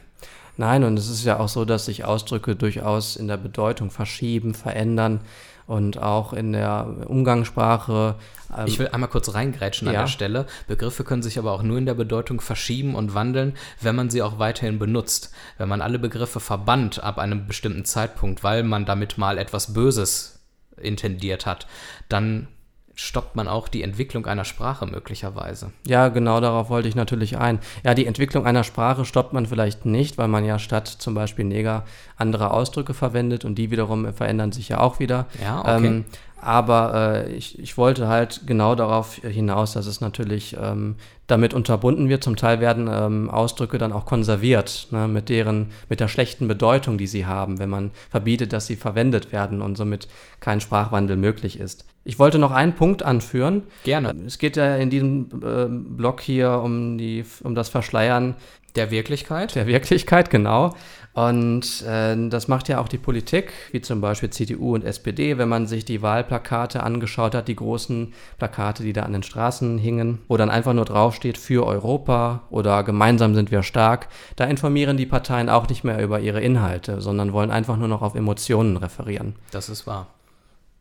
Nein, 0.57 0.85
und 0.85 0.99
es 0.99 1.09
ist 1.09 1.25
ja 1.25 1.38
auch 1.38 1.49
so, 1.49 1.64
dass 1.64 1.87
sich 1.87 2.05
Ausdrücke 2.05 2.57
durchaus 2.57 3.16
in 3.16 3.29
der 3.29 3.37
Bedeutung 3.37 3.90
verschieben, 3.90 4.55
verändern 4.55 5.21
und 5.66 5.99
auch 5.99 6.33
in 6.33 6.53
der 6.53 6.87
Umgangssprache. 7.07 8.14
Ähm, 8.57 8.66
ich 8.66 8.79
will 8.79 8.88
einmal 8.88 9.11
kurz 9.11 9.35
reingrätschen 9.35 9.87
ja. 9.88 9.95
an 9.95 10.07
der 10.07 10.11
Stelle. 10.11 10.47
Begriffe 10.66 11.05
können 11.05 11.23
sich 11.23 11.38
aber 11.38 11.53
auch 11.53 11.62
nur 11.62 11.79
in 11.79 11.87
der 11.87 11.95
Bedeutung 11.95 12.40
verschieben 12.40 12.95
und 12.95 13.14
wandeln, 13.14 13.55
wenn 13.81 13.97
man 13.97 14.09
sie 14.09 14.23
auch 14.23 14.38
weiterhin 14.38 14.79
benutzt. 14.79 15.33
Wenn 15.59 15.69
man 15.69 15.83
alle 15.83 15.99
Begriffe 15.99 16.40
verbannt 16.40 17.03
ab 17.03 17.19
einem 17.19 17.47
bestimmten 17.47 17.85
Zeitpunkt, 17.85 18.45
weil 18.45 18.62
man 18.62 18.87
damit 18.87 19.19
mal 19.19 19.38
etwas 19.38 19.75
Böses 19.75 20.40
intendiert 20.77 21.47
hat, 21.47 21.66
dann 22.09 22.49
stoppt 22.96 23.37
man 23.37 23.46
auch 23.46 23.68
die 23.68 23.82
Entwicklung 23.82 24.26
einer 24.26 24.46
Sprache 24.46 24.87
möglicherweise. 24.87 25.70
Ja, 25.87 26.09
genau 26.09 26.40
darauf 26.40 26.70
wollte 26.70 26.88
ich 26.88 26.94
natürlich 26.94 27.37
ein. 27.37 27.59
Ja, 27.85 27.94
die 27.94 28.06
Entwicklung 28.06 28.46
einer 28.46 28.64
Sprache 28.64 29.04
stoppt 29.04 29.35
man 29.35 29.44
vielleicht 29.44 29.85
nicht, 29.85 30.16
weil 30.16 30.28
man 30.28 30.46
ja 30.46 30.59
statt 30.59 30.88
zum 30.88 31.14
Beispiel 31.14 31.44
Neger 31.44 31.85
andere 32.16 32.50
Ausdrücke 32.50 32.94
verwendet 32.94 33.44
und 33.44 33.56
die 33.56 33.70
wiederum 33.70 34.12
verändern 34.14 34.50
sich 34.50 34.70
ja 34.70 34.80
auch 34.80 34.98
wieder. 34.98 35.26
Ja, 35.42 35.61
okay. 35.61 35.87
Ähm, 35.87 36.04
aber 36.40 37.25
äh, 37.27 37.33
ich, 37.33 37.59
ich 37.59 37.79
wollte 37.79 38.09
halt 38.09 38.42
genau 38.46 38.75
darauf 38.75 39.16
hinaus, 39.16 39.72
dass 39.72 39.87
es 39.87 40.01
natürlich 40.01 40.57
ähm, 40.61 40.96
damit 41.27 41.55
unterbunden 41.55 42.09
wird. 42.09 42.22
Zum 42.22 42.37
Teil 42.37 42.61
werden 42.61 42.88
ähm, 42.92 43.31
Ausdrücke 43.31 43.79
dann 43.79 43.92
auch 43.92 44.05
konserviert, 44.05 44.88
ne, 44.90 45.09
mit 45.09 45.29
deren, 45.29 45.70
mit 45.88 46.01
der 46.01 46.09
schlechten 46.09 46.46
Bedeutung, 46.46 46.99
die 46.99 47.07
sie 47.07 47.27
haben, 47.27 47.59
wenn 47.59 47.70
man 47.70 47.90
verbietet, 48.11 48.53
dass 48.53 48.66
sie 48.66 48.77
verwendet 48.77 49.33
werden 49.33 49.62
und 49.62 49.77
somit 49.77 50.09
kein 50.40 50.61
Sprachwandel 50.61 51.16
möglich 51.16 51.59
ist. 51.59 51.87
Ich 52.05 52.18
wollte 52.18 52.38
noch 52.38 52.53
einen 52.53 52.75
Punkt 52.75 53.03
anführen. 53.03 53.64
Gerne. 53.83 54.14
Es 54.27 54.38
geht 54.38 54.57
ja 54.57 54.77
in 54.77 54.90
diesem 54.90 55.29
äh, 55.42 55.66
Blog 55.68 56.20
hier 56.20 56.61
um, 56.62 56.99
die, 56.99 57.25
um 57.42 57.55
das 57.55 57.68
Verschleiern 57.68 58.37
der 58.77 58.90
Wirklichkeit. 58.90 59.55
Der 59.55 59.66
Wirklichkeit, 59.66 60.31
genau. 60.31 60.75
Und 61.16 61.83
äh, 61.87 62.29
das 62.29 62.46
macht 62.46 62.68
ja 62.68 62.79
auch 62.79 62.88
die 62.88 62.98
Politik, 62.98 63.50
wie 63.72 63.81
zum 63.81 64.02
Beispiel 64.02 64.29
CDU 64.29 64.74
und 64.74 64.85
SPD, 64.85 65.38
wenn 65.38 65.48
man 65.48 65.66
sich 65.66 65.87
die 65.87 66.02
Wahlplakate 66.02 66.83
angeschaut 66.83 67.35
hat, 67.35 67.48
die 67.48 67.57
großen 67.57 68.12
Plakate, 68.37 68.83
die 68.83 68.92
da 68.92 69.05
an 69.05 69.14
den 69.14 69.22
Straßen 69.22 69.79
hingen, 69.79 70.18
wo 70.29 70.37
dann 70.37 70.50
einfach 70.50 70.74
nur 70.74 70.85
draufsteht 70.85 71.38
für 71.38 71.66
Europa 71.66 72.42
oder 72.50 72.85
gemeinsam 72.85 73.35
sind 73.35 73.50
wir 73.50 73.62
stark. 73.62 74.09
Da 74.37 74.44
informieren 74.44 74.98
die 74.98 75.07
Parteien 75.07 75.48
auch 75.48 75.66
nicht 75.70 75.85
mehr 75.85 76.02
über 76.02 76.20
ihre 76.20 76.42
Inhalte, 76.42 77.00
sondern 77.00 77.33
wollen 77.33 77.50
einfach 77.50 77.79
nur 77.79 77.88
noch 77.88 78.02
auf 78.02 78.14
Emotionen 78.14 78.76
referieren. 78.76 79.37
Das 79.52 79.70
ist 79.70 79.87
wahr. 79.87 80.09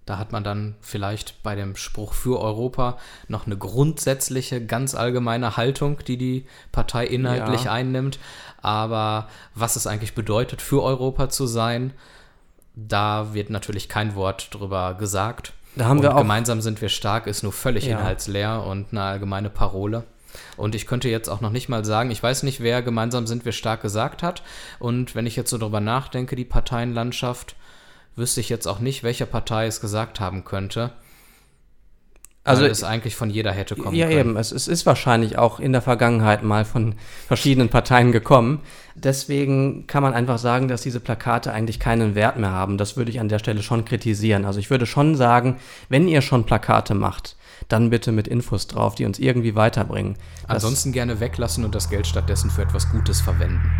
Da 0.05 0.19
hat 0.19 0.31
man 0.31 0.43
dann 0.43 0.75
vielleicht 0.81 1.41
bei 1.41 1.55
dem 1.55 1.75
Spruch 1.75 2.13
für 2.13 2.39
Europa 2.39 2.97
noch 3.27 3.47
eine 3.47 3.57
grundsätzliche, 3.57 4.63
ganz 4.63 4.93
allgemeine 4.93 5.57
Haltung, 5.57 5.97
die 6.05 6.17
die 6.17 6.45
Partei 6.71 7.07
inhaltlich 7.07 7.63
ja. 7.63 7.71
einnimmt. 7.71 8.19
Aber 8.61 9.27
was 9.55 9.75
es 9.75 9.87
eigentlich 9.87 10.13
bedeutet, 10.13 10.61
für 10.61 10.83
Europa 10.83 11.29
zu 11.29 11.47
sein, 11.47 11.91
da 12.75 13.33
wird 13.33 13.49
natürlich 13.49 13.89
kein 13.89 14.15
Wort 14.15 14.53
drüber 14.53 14.93
gesagt. 14.93 15.53
Da 15.75 15.85
haben 15.85 15.97
und 15.97 16.03
wir 16.03 16.13
auch 16.13 16.19
gemeinsam 16.19 16.61
sind 16.61 16.81
wir 16.81 16.89
stark, 16.89 17.25
ist 17.25 17.43
nur 17.43 17.51
völlig 17.51 17.85
ja. 17.85 17.97
inhaltsleer 17.97 18.63
und 18.63 18.87
eine 18.91 19.01
allgemeine 19.01 19.49
Parole. 19.49 20.03
Und 20.57 20.75
ich 20.75 20.85
könnte 20.85 21.09
jetzt 21.09 21.29
auch 21.29 21.41
noch 21.41 21.51
nicht 21.51 21.69
mal 21.69 21.83
sagen, 21.85 22.11
ich 22.11 22.21
weiß 22.21 22.43
nicht, 22.43 22.59
wer 22.59 22.81
gemeinsam 22.81 23.25
sind 23.25 23.45
wir 23.45 23.53
stark 23.53 23.81
gesagt 23.81 24.21
hat. 24.21 24.43
Und 24.79 25.15
wenn 25.15 25.25
ich 25.25 25.35
jetzt 25.35 25.49
so 25.49 25.57
drüber 25.57 25.79
nachdenke, 25.79 26.35
die 26.35 26.45
Parteienlandschaft, 26.45 27.55
wüsste 28.15 28.41
ich 28.41 28.49
jetzt 28.49 28.67
auch 28.67 28.79
nicht, 28.79 29.03
welche 29.03 29.25
Partei 29.25 29.67
es 29.67 29.81
gesagt 29.81 30.19
haben 30.19 30.43
könnte. 30.43 30.91
Also 32.45 32.63
es 32.63 32.83
eigentlich 32.83 33.15
von 33.15 33.31
jeder 33.31 33.51
hätte 33.51 33.75
kommen 33.75 33.95
ja, 33.95 34.05
können. 34.05 34.17
Ja, 34.17 34.23
eben. 34.23 34.37
Es, 34.37 34.51
es, 34.51 34.67
ist 34.67 34.85
wahrscheinlich 34.85 35.39
auch 35.39 35.59
in 35.59 35.71
der 35.71 35.81
Vergangenheit 35.81 36.43
mal 36.43 36.63
von 36.63 36.93
verschiedenen 37.25 37.69
Parteien 37.69 38.11
gekommen. 38.11 38.61
Deswegen 38.93 39.87
kann 39.87 40.03
man 40.03 40.13
einfach 40.13 40.37
sagen, 40.37 40.67
dass 40.67 40.83
diese 40.83 40.99
Plakate 40.99 41.51
eigentlich 41.51 41.79
keinen 41.79 42.13
Wert 42.13 42.37
mehr 42.37 42.51
haben. 42.51 42.77
Das 42.77 42.97
würde 42.97 43.09
ich 43.09 43.19
an 43.19 43.29
der 43.29 43.39
Stelle 43.39 43.63
schon 43.63 43.83
kritisieren. 43.83 44.45
Also 44.45 44.59
ich 44.59 44.69
würde 44.69 44.85
schon 44.85 45.15
sagen, 45.15 45.57
wenn 45.89 46.07
ihr 46.07 46.21
schon 46.21 46.45
Plakate 46.45 46.93
macht, 46.93 47.35
dann 47.67 47.89
bitte 47.89 48.11
mit 48.11 48.27
Infos 48.27 48.67
drauf, 48.67 48.93
die 48.93 49.05
uns 49.05 49.17
irgendwie 49.17 49.55
weiterbringen. 49.55 50.15
Ansonsten 50.47 50.91
gerne 50.91 51.19
weglassen 51.19 51.65
und 51.65 51.73
das 51.73 51.89
Geld 51.89 52.05
stattdessen 52.05 52.51
für 52.51 52.61
etwas 52.61 52.91
Gutes 52.91 53.21
verwenden. 53.21 53.71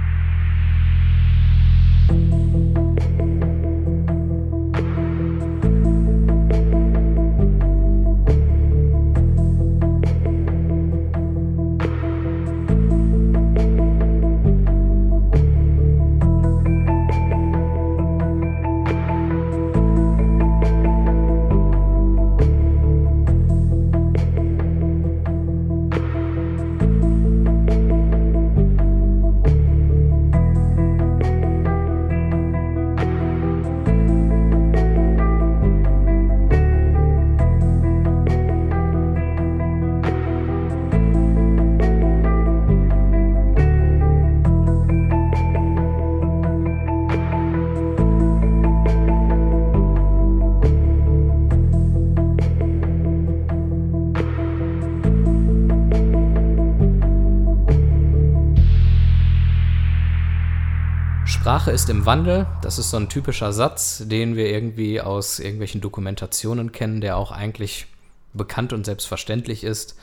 Sprache 61.35 61.71
ist 61.71 61.89
im 61.89 62.05
Wandel. 62.05 62.47
Das 62.61 62.79
ist 62.79 62.89
so 62.89 62.97
ein 62.97 63.09
typischer 63.09 63.51
Satz, 63.51 64.01
den 64.05 64.35
wir 64.35 64.49
irgendwie 64.49 65.01
aus 65.01 65.39
irgendwelchen 65.39 65.81
Dokumentationen 65.81 66.71
kennen, 66.71 67.01
der 67.01 67.17
auch 67.17 67.31
eigentlich 67.31 67.87
bekannt 68.33 68.73
und 68.73 68.85
selbstverständlich 68.85 69.63
ist. 69.63 69.95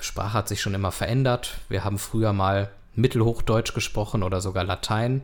Sprache 0.00 0.32
hat 0.32 0.48
sich 0.48 0.62
schon 0.62 0.74
immer 0.74 0.92
verändert. 0.92 1.56
Wir 1.68 1.84
haben 1.84 1.98
früher 1.98 2.32
mal 2.32 2.70
Mittelhochdeutsch 2.94 3.74
gesprochen 3.74 4.22
oder 4.22 4.40
sogar 4.40 4.64
Latein. 4.64 5.22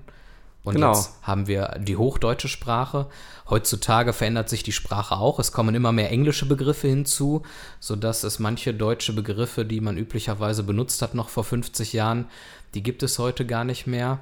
Und 0.64 0.74
genau. 0.74 0.92
jetzt 0.92 1.12
haben 1.22 1.46
wir 1.46 1.76
die 1.78 1.96
hochdeutsche 1.96 2.48
Sprache. 2.48 3.06
Heutzutage 3.48 4.12
verändert 4.12 4.48
sich 4.48 4.64
die 4.64 4.72
Sprache 4.72 5.16
auch. 5.16 5.38
Es 5.38 5.52
kommen 5.52 5.74
immer 5.74 5.92
mehr 5.92 6.10
englische 6.10 6.46
Begriffe 6.46 6.88
hinzu, 6.88 7.42
sodass 7.80 8.24
es 8.24 8.38
manche 8.38 8.74
deutsche 8.74 9.12
Begriffe, 9.14 9.64
die 9.64 9.80
man 9.80 9.96
üblicherweise 9.96 10.64
benutzt 10.64 11.00
hat, 11.00 11.14
noch 11.14 11.28
vor 11.28 11.44
50 11.44 11.92
Jahren, 11.94 12.26
die 12.74 12.82
gibt 12.82 13.02
es 13.02 13.18
heute 13.18 13.46
gar 13.46 13.64
nicht 13.64 13.86
mehr. 13.86 14.18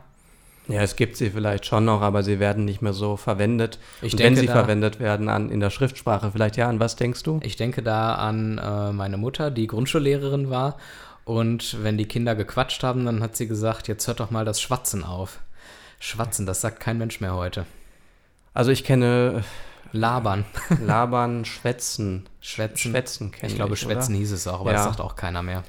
Ja, 0.69 0.83
es 0.83 0.97
gibt 0.97 1.17
sie 1.17 1.31
vielleicht 1.31 1.67
schon 1.67 1.85
noch, 1.85 2.03
aber 2.03 2.23
sie 2.23 2.41
werden 2.41 2.65
nicht 2.65 2.83
mehr 2.83 2.93
so 2.93 3.17
verwendet. 3.17 3.79
Ich 4.03 4.13
Und 4.13 4.21
denke, 4.21 4.37
wenn 4.37 4.41
sie 4.41 4.47
da, 4.47 4.53
verwendet 4.53 4.99
werden 4.99 5.29
an, 5.29 5.51
in 5.51 5.61
der 5.61 5.71
Schriftsprache, 5.71 6.33
vielleicht 6.33 6.57
ja, 6.57 6.69
an 6.69 6.81
was 6.81 6.97
denkst 6.97 7.23
du? 7.23 7.39
Ich 7.43 7.57
denke 7.57 7.83
da 7.83 8.17
an 8.17 8.59
äh, 8.59 8.93
meine 8.93 9.17
Mutter, 9.17 9.51
die 9.51 9.67
Grundschullehrerin 9.67 10.51
war. 10.51 10.77
Und 11.25 11.83
wenn 11.83 11.99
die 11.99 12.07
Kinder 12.07 12.35
gequatscht 12.35 12.83
haben, 12.83 13.05
dann 13.05 13.23
hat 13.23 13.37
sie 13.37 13.49
gesagt, 13.49 13.89
jetzt 13.89 14.07
hört 14.07 14.21
doch 14.21 14.31
mal 14.31 14.45
das 14.45 14.61
Schwatzen 14.61 15.05
auf. 15.05 15.41
Schwatzen, 15.99 16.47
das 16.47 16.61
sagt 16.61 16.81
kein 16.81 16.99
Mensch 16.99 17.21
mehr 17.21 17.35
heute. 17.35 17.67
Also 18.55 18.71
ich 18.71 18.85
kenne 18.85 19.45
Labern. 19.93 20.45
Labern, 20.81 21.45
Schwätzen. 21.45 22.29
Schwätzen. 22.41 22.91
Schwätzen 22.91 23.31
kenne 23.31 23.47
ich. 23.47 23.53
Ich 23.53 23.57
glaube, 23.57 23.77
Schwätzen 23.77 24.13
oder? 24.13 24.19
hieß 24.21 24.33
es 24.33 24.47
auch, 24.47 24.61
aber 24.61 24.73
ja. 24.73 24.77
das 24.77 24.85
sagt 24.85 25.01
auch 25.01 25.17
keiner 25.17 25.43
mehr. 25.43 25.65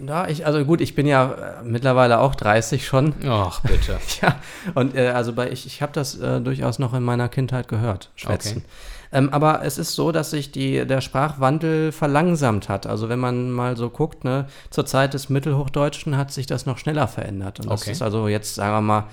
Ja, 0.00 0.26
ich, 0.26 0.46
also 0.46 0.64
gut, 0.64 0.80
ich 0.80 0.94
bin 0.94 1.06
ja 1.06 1.32
äh, 1.32 1.64
mittlerweile 1.64 2.20
auch 2.20 2.34
30 2.34 2.86
schon. 2.86 3.14
Ach, 3.26 3.60
bitte. 3.60 3.98
ja, 4.22 4.36
und 4.74 4.96
äh, 4.96 5.08
also 5.08 5.32
bei, 5.32 5.50
ich, 5.50 5.66
ich 5.66 5.82
habe 5.82 5.92
das 5.92 6.18
äh, 6.18 6.40
durchaus 6.40 6.78
noch 6.78 6.94
in 6.94 7.02
meiner 7.02 7.28
Kindheit 7.28 7.68
gehört, 7.68 8.10
Schwätzen. 8.16 8.58
Okay. 8.58 8.66
Ähm, 9.12 9.28
aber 9.30 9.62
es 9.62 9.76
ist 9.76 9.94
so, 9.94 10.10
dass 10.10 10.30
sich 10.30 10.52
die, 10.52 10.86
der 10.86 11.02
Sprachwandel 11.02 11.92
verlangsamt 11.92 12.70
hat. 12.70 12.86
Also 12.86 13.10
wenn 13.10 13.18
man 13.18 13.50
mal 13.50 13.76
so 13.76 13.90
guckt, 13.90 14.24
ne, 14.24 14.46
zur 14.70 14.86
Zeit 14.86 15.12
des 15.12 15.28
Mittelhochdeutschen 15.28 16.16
hat 16.16 16.32
sich 16.32 16.46
das 16.46 16.64
noch 16.64 16.78
schneller 16.78 17.06
verändert. 17.06 17.60
Und 17.60 17.70
das 17.70 17.82
okay. 17.82 17.92
ist 17.92 18.00
also 18.00 18.26
jetzt, 18.28 18.54
sagen 18.54 18.72
wir 18.72 18.80
mal, 18.80 19.04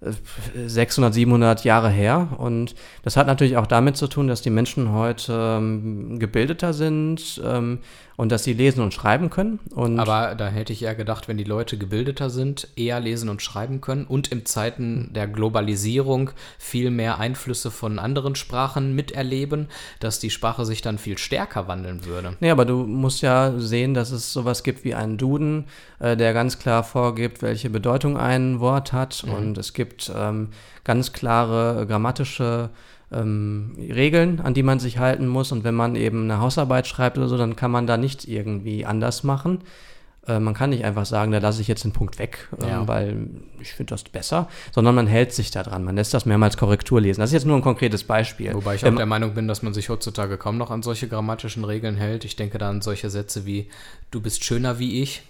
600, 0.00 1.14
700 1.14 1.64
Jahre 1.64 1.88
her. 1.88 2.28
Und 2.36 2.74
das 3.02 3.16
hat 3.16 3.26
natürlich 3.26 3.56
auch 3.56 3.66
damit 3.66 3.96
zu 3.96 4.08
tun, 4.08 4.28
dass 4.28 4.42
die 4.42 4.50
Menschen 4.50 4.92
heute 4.92 5.56
ähm, 5.58 6.18
gebildeter 6.18 6.74
sind 6.74 7.40
ähm, 7.42 7.78
und 8.16 8.32
dass 8.32 8.44
sie 8.44 8.52
lesen 8.52 8.82
und 8.82 8.92
schreiben 8.92 9.30
können. 9.30 9.58
Und 9.74 9.98
Aber 9.98 10.34
da 10.34 10.48
hätte 10.48 10.72
ich 10.72 10.82
eher 10.82 10.94
gedacht, 10.94 11.28
wenn 11.28 11.38
die 11.38 11.44
Leute 11.44 11.78
gebildeter 11.78 12.30
sind, 12.30 12.68
eher 12.76 13.00
lesen 13.00 13.28
und 13.28 13.42
schreiben 13.42 13.80
können 13.80 14.04
und 14.04 14.32
im 14.32 14.44
Zeiten 14.44 15.12
der 15.14 15.28
Globalisierung 15.28 16.30
viel 16.58 16.90
mehr 16.90 17.18
Einflüsse 17.18 17.70
von 17.70 17.98
anderen 17.98 18.34
Sprachen 18.34 18.94
miterleben, 18.94 19.68
dass 20.00 20.18
die 20.18 20.30
Sprache 20.30 20.64
sich 20.66 20.82
dann 20.82 20.98
viel 20.98 21.18
stärker 21.18 21.68
wandeln 21.68 22.04
würde. 22.04 22.36
Nee, 22.40 22.50
aber 22.50 22.64
du 22.64 22.84
musst 22.84 23.22
ja 23.22 23.58
sehen, 23.58 23.94
dass 23.94 24.10
es 24.10 24.32
sowas 24.32 24.62
gibt 24.62 24.84
wie 24.84 24.94
einen 24.94 25.18
Duden, 25.18 25.66
äh, 26.00 26.16
der 26.16 26.32
ganz 26.32 26.58
klar 26.58 26.84
vorgibt, 26.84 27.42
welche 27.42 27.70
Bedeutung 27.70 28.16
ein 28.16 28.60
Wort 28.60 28.92
hat. 28.92 29.24
Mhm. 29.26 29.32
Und 29.32 29.58
es 29.58 29.72
gibt 29.72 29.85
ähm, 30.14 30.48
ganz 30.84 31.12
klare 31.12 31.86
grammatische 31.86 32.70
ähm, 33.12 33.72
Regeln, 33.78 34.40
an 34.40 34.54
die 34.54 34.62
man 34.62 34.78
sich 34.78 34.98
halten 34.98 35.26
muss. 35.26 35.52
Und 35.52 35.64
wenn 35.64 35.74
man 35.74 35.96
eben 35.96 36.24
eine 36.24 36.40
Hausarbeit 36.40 36.86
schreibt 36.86 37.18
oder 37.18 37.28
so, 37.28 37.36
dann 37.36 37.56
kann 37.56 37.70
man 37.70 37.86
da 37.86 37.96
nichts 37.96 38.24
irgendwie 38.24 38.84
anders 38.84 39.22
machen. 39.22 39.60
Äh, 40.26 40.40
man 40.40 40.54
kann 40.54 40.70
nicht 40.70 40.84
einfach 40.84 41.06
sagen, 41.06 41.32
da 41.32 41.38
lasse 41.38 41.60
ich 41.60 41.68
jetzt 41.68 41.84
den 41.84 41.92
Punkt 41.92 42.18
weg, 42.18 42.48
äh, 42.60 42.68
ja. 42.68 42.88
weil 42.88 43.28
ich 43.60 43.72
finde 43.72 43.90
das 43.90 44.04
besser, 44.04 44.48
sondern 44.74 44.94
man 44.94 45.06
hält 45.06 45.32
sich 45.32 45.50
da 45.50 45.62
dran. 45.62 45.84
Man 45.84 45.96
lässt 45.96 46.14
das 46.14 46.26
mehrmals 46.26 46.56
Korrektur 46.56 47.00
lesen. 47.00 47.20
Das 47.20 47.30
ist 47.30 47.34
jetzt 47.34 47.46
nur 47.46 47.56
ein 47.56 47.62
konkretes 47.62 48.04
Beispiel. 48.04 48.52
Wobei 48.54 48.74
ich 48.74 48.84
auch 48.84 48.88
ähm, 48.88 48.96
der 48.96 49.06
Meinung 49.06 49.34
bin, 49.34 49.46
dass 49.46 49.62
man 49.62 49.72
sich 49.72 49.88
heutzutage 49.88 50.36
kaum 50.36 50.58
noch 50.58 50.70
an 50.70 50.82
solche 50.82 51.08
grammatischen 51.08 51.64
Regeln 51.64 51.96
hält. 51.96 52.24
Ich 52.24 52.36
denke 52.36 52.58
da 52.58 52.68
an 52.68 52.82
solche 52.82 53.10
Sätze 53.10 53.46
wie, 53.46 53.68
du 54.10 54.20
bist 54.20 54.44
schöner 54.44 54.78
wie 54.78 55.02
ich. 55.02 55.22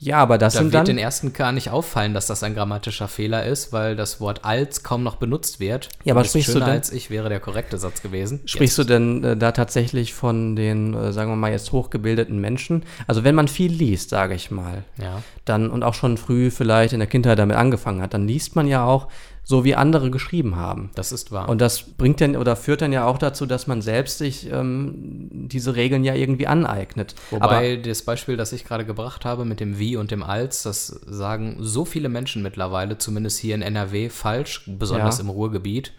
Ja, 0.00 0.18
aber 0.18 0.38
das 0.38 0.54
da 0.54 0.60
sind 0.60 0.72
dann. 0.72 0.80
wird 0.80 0.88
den 0.88 0.98
ersten 0.98 1.32
gar 1.32 1.50
nicht 1.50 1.70
auffallen, 1.70 2.14
dass 2.14 2.26
das 2.26 2.42
ein 2.42 2.54
grammatischer 2.54 3.08
Fehler 3.08 3.44
ist, 3.44 3.72
weil 3.72 3.96
das 3.96 4.20
Wort 4.20 4.44
als 4.44 4.82
kaum 4.82 5.02
noch 5.02 5.16
benutzt 5.16 5.58
wird. 5.58 5.88
Ja, 6.04 6.14
aber 6.14 6.24
sprichst 6.24 6.54
du 6.54 6.60
denn, 6.60 6.68
als 6.68 6.92
ich 6.92 7.10
wäre 7.10 7.28
der 7.28 7.40
korrekte 7.40 7.78
Satz 7.78 8.00
gewesen. 8.00 8.40
Sprichst 8.44 8.78
jetzt. 8.78 8.88
du 8.88 8.92
denn 8.92 9.24
äh, 9.24 9.36
da 9.36 9.52
tatsächlich 9.52 10.14
von 10.14 10.54
den, 10.54 10.94
äh, 10.94 11.12
sagen 11.12 11.30
wir 11.30 11.36
mal 11.36 11.50
jetzt 11.50 11.72
hochgebildeten 11.72 12.40
Menschen? 12.40 12.84
Also 13.06 13.24
wenn 13.24 13.34
man 13.34 13.48
viel 13.48 13.72
liest, 13.72 14.10
sage 14.10 14.34
ich 14.34 14.50
mal, 14.50 14.84
ja. 15.02 15.22
dann 15.44 15.70
und 15.70 15.82
auch 15.82 15.94
schon 15.94 16.16
früh 16.16 16.50
vielleicht 16.50 16.92
in 16.92 17.00
der 17.00 17.08
Kindheit 17.08 17.38
damit 17.38 17.56
angefangen 17.56 18.00
hat, 18.00 18.14
dann 18.14 18.28
liest 18.28 18.54
man 18.54 18.68
ja 18.68 18.84
auch 18.84 19.08
so 19.48 19.64
wie 19.64 19.74
andere 19.74 20.10
geschrieben 20.10 20.56
haben. 20.56 20.90
Das 20.94 21.10
ist 21.10 21.32
wahr. 21.32 21.48
Und 21.48 21.62
das 21.62 21.82
bringt 21.82 22.20
dann 22.20 22.36
oder 22.36 22.54
führt 22.54 22.82
dann 22.82 22.92
ja 22.92 23.06
auch 23.06 23.16
dazu, 23.16 23.46
dass 23.46 23.66
man 23.66 23.80
selbst 23.80 24.18
sich 24.18 24.52
ähm, 24.52 25.30
diese 25.30 25.74
Regeln 25.74 26.04
ja 26.04 26.14
irgendwie 26.14 26.46
aneignet. 26.46 27.14
Wobei 27.30 27.72
Aber, 27.72 27.76
das 27.78 28.02
Beispiel, 28.02 28.36
das 28.36 28.52
ich 28.52 28.66
gerade 28.66 28.84
gebracht 28.84 29.24
habe 29.24 29.46
mit 29.46 29.58
dem 29.58 29.78
Wie 29.78 29.96
und 29.96 30.10
dem 30.10 30.22
Als, 30.22 30.64
das 30.64 30.88
sagen 30.88 31.56
so 31.60 31.86
viele 31.86 32.10
Menschen 32.10 32.42
mittlerweile, 32.42 32.98
zumindest 32.98 33.38
hier 33.38 33.54
in 33.54 33.62
NRW, 33.62 34.10
falsch, 34.10 34.64
besonders 34.66 35.16
ja. 35.16 35.24
im 35.24 35.30
Ruhrgebiet, 35.30 35.94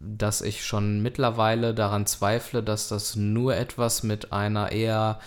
dass 0.00 0.42
ich 0.42 0.64
schon 0.64 1.00
mittlerweile 1.00 1.74
daran 1.74 2.06
zweifle, 2.06 2.60
dass 2.64 2.88
das 2.88 3.14
nur 3.14 3.54
etwas 3.54 4.02
mit 4.02 4.32
einer 4.32 4.72
eher 4.72 5.20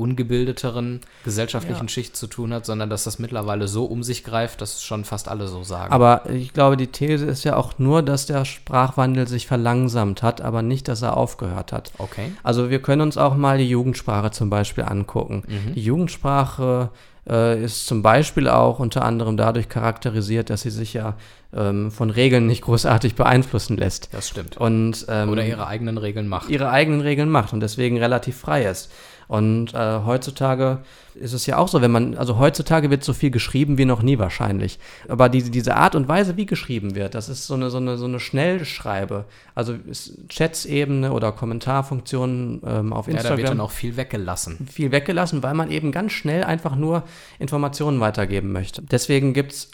ungebildeteren 0.00 1.00
gesellschaftlichen 1.24 1.84
ja. 1.84 1.88
Schicht 1.88 2.16
zu 2.16 2.26
tun 2.26 2.52
hat, 2.52 2.66
sondern 2.66 2.90
dass 2.90 3.04
das 3.04 3.18
mittlerweile 3.18 3.68
so 3.68 3.84
um 3.84 4.02
sich 4.02 4.24
greift, 4.24 4.60
dass 4.60 4.82
schon 4.82 5.04
fast 5.04 5.28
alle 5.28 5.46
so 5.46 5.62
sagen. 5.62 5.92
Aber 5.92 6.28
ich 6.30 6.52
glaube, 6.52 6.76
die 6.76 6.86
These 6.86 7.26
ist 7.26 7.44
ja 7.44 7.56
auch 7.56 7.78
nur, 7.78 8.02
dass 8.02 8.26
der 8.26 8.44
Sprachwandel 8.44 9.28
sich 9.28 9.46
verlangsamt 9.46 10.22
hat, 10.22 10.40
aber 10.40 10.62
nicht, 10.62 10.88
dass 10.88 11.02
er 11.02 11.16
aufgehört 11.16 11.72
hat. 11.72 11.92
Okay. 11.98 12.32
Also 12.42 12.70
wir 12.70 12.80
können 12.80 13.02
uns 13.02 13.16
auch 13.16 13.36
mal 13.36 13.58
die 13.58 13.68
Jugendsprache 13.68 14.30
zum 14.30 14.50
Beispiel 14.50 14.84
angucken. 14.84 15.42
Mhm. 15.46 15.74
Die 15.74 15.82
Jugendsprache 15.82 16.90
äh, 17.28 17.62
ist 17.62 17.86
zum 17.86 18.02
Beispiel 18.02 18.48
auch 18.48 18.78
unter 18.78 19.04
anderem 19.04 19.36
dadurch 19.36 19.68
charakterisiert, 19.68 20.50
dass 20.50 20.62
sie 20.62 20.70
sich 20.70 20.94
ja 20.94 21.16
ähm, 21.54 21.90
von 21.90 22.10
Regeln 22.10 22.46
nicht 22.46 22.62
großartig 22.62 23.14
beeinflussen 23.14 23.76
lässt. 23.76 24.08
Das 24.12 24.28
stimmt. 24.28 24.56
Und, 24.56 25.06
ähm, 25.08 25.28
Oder 25.30 25.44
ihre 25.46 25.66
eigenen 25.66 25.98
Regeln 25.98 26.28
macht. 26.28 26.48
Ihre 26.48 26.70
eigenen 26.70 27.00
Regeln 27.00 27.30
macht 27.30 27.52
und 27.52 27.60
deswegen 27.60 27.98
relativ 27.98 28.36
frei 28.36 28.64
ist. 28.64 28.90
Und 29.30 29.74
äh, 29.74 30.00
heutzutage 30.04 30.78
ist 31.14 31.34
es 31.34 31.46
ja 31.46 31.56
auch 31.56 31.68
so, 31.68 31.80
wenn 31.80 31.92
man, 31.92 32.16
also 32.16 32.40
heutzutage 32.40 32.90
wird 32.90 33.04
so 33.04 33.12
viel 33.12 33.30
geschrieben 33.30 33.78
wie 33.78 33.84
noch 33.84 34.02
nie 34.02 34.18
wahrscheinlich. 34.18 34.80
Aber 35.06 35.28
die, 35.28 35.52
diese 35.52 35.76
Art 35.76 35.94
und 35.94 36.08
Weise, 36.08 36.36
wie 36.36 36.46
geschrieben 36.46 36.96
wird, 36.96 37.14
das 37.14 37.28
ist 37.28 37.46
so 37.46 37.54
eine, 37.54 37.70
so 37.70 37.76
eine, 37.76 37.96
so 37.96 38.06
eine 38.06 38.18
Schnellschreibe. 38.18 39.26
Also 39.54 39.76
Chats-Ebene 40.28 41.12
oder 41.12 41.30
Kommentarfunktionen 41.30 42.60
ähm, 42.66 42.92
auf 42.92 43.06
Instagram. 43.06 43.30
Ja, 43.30 43.36
da 43.36 43.36
wird 43.36 43.48
dann 43.50 43.60
auch 43.60 43.70
viel 43.70 43.96
weggelassen. 43.96 44.66
Viel 44.68 44.90
weggelassen, 44.90 45.44
weil 45.44 45.54
man 45.54 45.70
eben 45.70 45.92
ganz 45.92 46.10
schnell 46.10 46.42
einfach 46.42 46.74
nur 46.74 47.04
Informationen 47.38 48.00
weitergeben 48.00 48.50
möchte. 48.50 48.82
Deswegen 48.82 49.32
gibt 49.32 49.52
es 49.52 49.70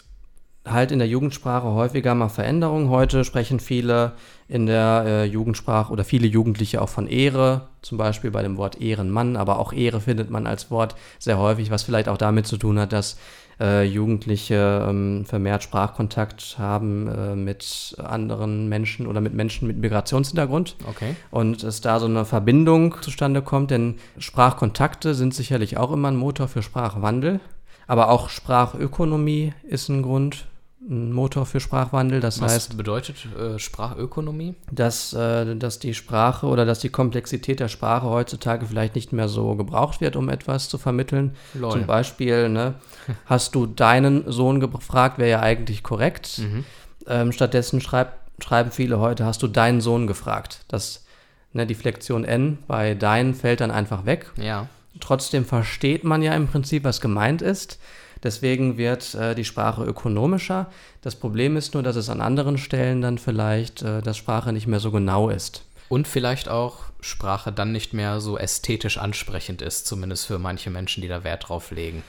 halt 0.71 0.91
in 0.91 0.99
der 0.99 1.07
Jugendsprache 1.07 1.67
häufiger 1.67 2.15
mal 2.15 2.29
Veränderungen. 2.29 2.89
Heute 2.89 3.23
sprechen 3.23 3.59
viele 3.59 4.13
in 4.47 4.65
der 4.65 5.03
äh, 5.05 5.23
Jugendsprache 5.25 5.91
oder 5.91 6.03
viele 6.03 6.27
Jugendliche 6.27 6.81
auch 6.81 6.89
von 6.89 7.07
Ehre, 7.07 7.67
zum 7.81 7.97
Beispiel 7.97 8.31
bei 8.31 8.43
dem 8.43 8.57
Wort 8.57 8.81
Ehrenmann, 8.81 9.35
aber 9.35 9.59
auch 9.59 9.73
Ehre 9.73 10.01
findet 10.01 10.29
man 10.29 10.47
als 10.47 10.71
Wort 10.71 10.95
sehr 11.19 11.37
häufig, 11.37 11.71
was 11.71 11.83
vielleicht 11.83 12.09
auch 12.09 12.17
damit 12.17 12.47
zu 12.47 12.57
tun 12.57 12.79
hat, 12.79 12.93
dass 12.93 13.17
äh, 13.59 13.83
Jugendliche 13.83 14.85
ähm, 14.87 15.25
vermehrt 15.25 15.63
Sprachkontakt 15.63 16.57
haben 16.59 17.07
äh, 17.07 17.35
mit 17.35 17.95
anderen 17.97 18.69
Menschen 18.69 19.07
oder 19.07 19.21
mit 19.21 19.33
Menschen 19.33 19.67
mit 19.67 19.77
Migrationshintergrund. 19.77 20.75
Okay. 20.87 21.15
Und 21.31 21.63
es 21.63 21.81
da 21.81 21.99
so 21.99 22.05
eine 22.05 22.25
Verbindung 22.25 22.95
zustande 23.01 23.41
kommt, 23.41 23.71
denn 23.71 23.95
Sprachkontakte 24.17 25.13
sind 25.15 25.33
sicherlich 25.33 25.77
auch 25.77 25.91
immer 25.91 26.09
ein 26.09 26.15
Motor 26.15 26.47
für 26.47 26.61
Sprachwandel. 26.61 27.39
Aber 27.87 28.09
auch 28.09 28.29
Sprachökonomie 28.29 29.53
ist 29.63 29.89
ein 29.89 30.01
Grund 30.01 30.45
ein 30.89 31.11
Motor 31.11 31.45
für 31.45 31.59
Sprachwandel. 31.59 32.19
Das 32.19 32.41
Was 32.41 32.53
heißt, 32.53 32.77
bedeutet 32.77 33.27
äh, 33.37 33.59
Sprachökonomie? 33.59 34.55
Dass, 34.71 35.13
äh, 35.13 35.55
dass 35.55 35.79
die 35.79 35.93
Sprache 35.93 36.47
oder 36.47 36.65
dass 36.65 36.79
die 36.79 36.89
Komplexität 36.89 37.59
der 37.59 37.67
Sprache 37.67 38.07
heutzutage 38.07 38.65
vielleicht 38.65 38.95
nicht 38.95 39.11
mehr 39.11 39.27
so 39.27 39.55
gebraucht 39.55 40.01
wird, 40.01 40.15
um 40.15 40.29
etwas 40.29 40.69
zu 40.69 40.77
vermitteln. 40.77 41.35
Lol. 41.53 41.71
Zum 41.71 41.85
Beispiel, 41.85 42.49
ne, 42.49 42.75
hast 43.25 43.55
du 43.55 43.65
deinen 43.65 44.31
Sohn 44.31 44.59
gefragt, 44.59 45.17
wäre 45.17 45.29
ja 45.29 45.39
eigentlich 45.41 45.83
korrekt. 45.83 46.39
Mhm. 46.39 46.65
Ähm, 47.07 47.31
stattdessen 47.31 47.81
schreib, 47.81 48.13
schreiben 48.39 48.71
viele 48.71 48.99
heute, 48.99 49.25
hast 49.25 49.43
du 49.43 49.47
deinen 49.47 49.81
Sohn 49.81 50.07
gefragt. 50.07 50.65
Das, 50.67 51.05
ne, 51.53 51.65
die 51.65 51.75
Flexion 51.75 52.23
N 52.23 52.59
bei 52.67 52.93
dein 52.93 53.33
fällt 53.33 53.61
dann 53.61 53.71
einfach 53.71 54.05
weg. 54.05 54.31
Ja. 54.37 54.67
Trotzdem 54.99 55.45
versteht 55.45 56.03
man 56.03 56.21
ja 56.23 56.33
im 56.33 56.47
Prinzip, 56.47 56.83
was 56.83 57.01
gemeint 57.01 57.41
ist. 57.41 57.79
Deswegen 58.23 58.77
wird 58.77 59.15
äh, 59.15 59.35
die 59.35 59.45
Sprache 59.45 59.83
ökonomischer. 59.83 60.67
Das 61.01 61.15
Problem 61.15 61.57
ist 61.57 61.73
nur, 61.73 61.83
dass 61.83 61.95
es 61.95 62.09
an 62.09 62.21
anderen 62.21 62.57
Stellen 62.57 63.01
dann 63.01 63.17
vielleicht, 63.17 63.81
äh, 63.81 64.01
dass 64.01 64.17
Sprache 64.17 64.53
nicht 64.53 64.67
mehr 64.67 64.79
so 64.79 64.91
genau 64.91 65.29
ist. 65.29 65.63
Und 65.89 66.07
vielleicht 66.07 66.49
auch 66.49 66.85
Sprache 66.99 67.51
dann 67.51 67.71
nicht 67.71 67.93
mehr 67.93 68.19
so 68.19 68.37
ästhetisch 68.37 68.97
ansprechend 68.97 69.61
ist, 69.61 69.87
zumindest 69.87 70.25
für 70.25 70.39
manche 70.39 70.69
Menschen, 70.69 71.01
die 71.01 71.07
da 71.07 71.23
Wert 71.23 71.47
drauf 71.47 71.71
legen. 71.71 72.03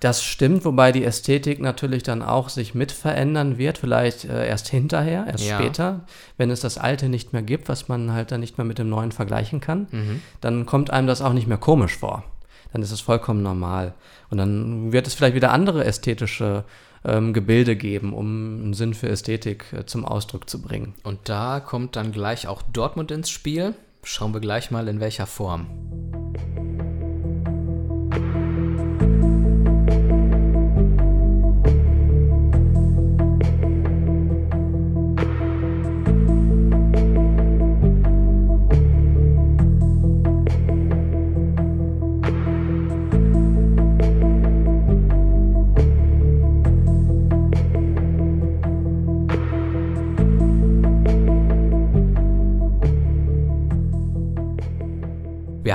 Das 0.00 0.22
stimmt, 0.22 0.64
wobei 0.64 0.92
die 0.92 1.04
Ästhetik 1.04 1.58
natürlich 1.58 2.02
dann 2.02 2.22
auch 2.22 2.50
sich 2.50 2.74
mit 2.74 2.92
verändern 2.92 3.56
wird, 3.56 3.78
vielleicht 3.78 4.24
äh, 4.24 4.46
erst 4.46 4.68
hinterher, 4.68 5.26
erst 5.26 5.44
ja. 5.44 5.58
später, 5.58 6.00
wenn 6.36 6.50
es 6.50 6.60
das 6.60 6.76
Alte 6.76 7.08
nicht 7.08 7.32
mehr 7.32 7.42
gibt, 7.42 7.68
was 7.68 7.88
man 7.88 8.12
halt 8.12 8.30
dann 8.30 8.40
nicht 8.40 8.58
mehr 8.58 8.66
mit 8.66 8.78
dem 8.78 8.90
Neuen 8.90 9.12
vergleichen 9.12 9.60
kann, 9.60 9.86
mhm. 9.90 10.22
dann 10.42 10.66
kommt 10.66 10.90
einem 10.90 11.06
das 11.06 11.22
auch 11.22 11.32
nicht 11.32 11.46
mehr 11.46 11.56
komisch 11.56 11.96
vor. 11.96 12.24
Dann 12.72 12.82
ist 12.82 12.90
es 12.90 13.00
vollkommen 13.00 13.42
normal. 13.42 13.94
Und 14.30 14.38
dann 14.38 14.92
wird 14.92 15.06
es 15.06 15.14
vielleicht 15.14 15.34
wieder 15.34 15.52
andere 15.52 15.84
ästhetische 15.84 16.64
ähm, 17.04 17.32
Gebilde 17.32 17.76
geben, 17.76 18.12
um 18.12 18.60
einen 18.62 18.74
Sinn 18.74 18.94
für 18.94 19.08
Ästhetik 19.08 19.72
äh, 19.72 19.86
zum 19.86 20.04
Ausdruck 20.04 20.50
zu 20.50 20.60
bringen. 20.60 20.94
Und 21.02 21.28
da 21.28 21.60
kommt 21.60 21.96
dann 21.96 22.12
gleich 22.12 22.48
auch 22.48 22.62
Dortmund 22.62 23.10
ins 23.10 23.30
Spiel. 23.30 23.74
Schauen 24.02 24.34
wir 24.34 24.40
gleich 24.40 24.70
mal 24.70 24.88
in 24.88 25.00
welcher 25.00 25.26
Form. 25.26 25.66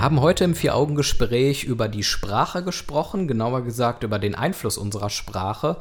Wir 0.02 0.06
haben 0.06 0.22
heute 0.22 0.46
im 0.46 0.56
Vier-Augen-Gespräch 0.56 1.64
über 1.64 1.88
die 1.88 2.02
Sprache 2.02 2.64
gesprochen, 2.64 3.28
genauer 3.28 3.62
gesagt 3.62 4.02
über 4.02 4.18
den 4.18 4.34
Einfluss 4.34 4.80
unserer 4.80 5.12
Sprache. 5.12 5.78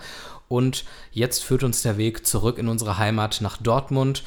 Und 0.46 0.84
jetzt 1.10 1.42
führt 1.42 1.64
uns 1.64 1.80
der 1.80 1.96
Weg 1.96 2.26
zurück 2.26 2.58
in 2.58 2.68
unsere 2.68 2.98
Heimat 2.98 3.40
nach 3.40 3.56
Dortmund. 3.56 4.22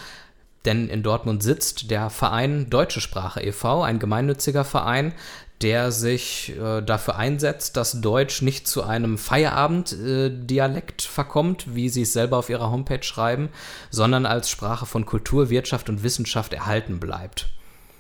Denn 0.66 0.90
in 0.90 1.04
Dortmund 1.04 1.44
sitzt 1.44 1.92
der 1.92 2.10
Verein 2.10 2.72
Deutsche 2.72 3.02
Sprache 3.02 3.44
e.V., 3.44 3.84
ein 3.84 4.00
gemeinnütziger 4.00 4.66
Verein, 4.66 5.14
der 5.62 5.92
sich 5.92 6.58
äh, 6.60 6.82
dafür 6.82 7.18
einsetzt, 7.18 7.78
dass 7.78 8.02
Deutsch 8.02 8.42
nicht 8.42 8.68
zu 8.68 8.82
einem 8.82 9.20
Feierabenddialekt 9.20 11.06
äh, 11.06 11.08
verkommt, 11.08 11.76
wie 11.76 11.90
sie 11.90 12.02
es 12.02 12.14
selber 12.14 12.40
auf 12.40 12.50
ihrer 12.50 12.72
Homepage 12.72 13.04
schreiben, 13.04 13.50
sondern 13.92 14.26
als 14.26 14.50
Sprache 14.50 14.88
von 14.88 15.06
Kultur, 15.06 15.52
Wirtschaft 15.52 15.88
und 15.88 16.02
Wissenschaft 16.02 16.52
erhalten 16.52 17.00
bleibt. 17.00 17.54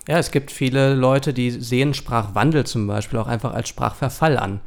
Ja, 0.08 0.18
es 0.18 0.32
gibt 0.32 0.52
viele 0.52 0.96
Leute, 0.96 1.34
die 1.34 1.52
sehen 1.52 1.94
Sprachwandel 1.94 2.66
zum 2.66 2.88
Beispiel 2.88 3.20
auch 3.20 3.28
einfach 3.28 3.54
als 3.54 3.70
Sprachverfall 3.70 4.38
an 4.38 4.60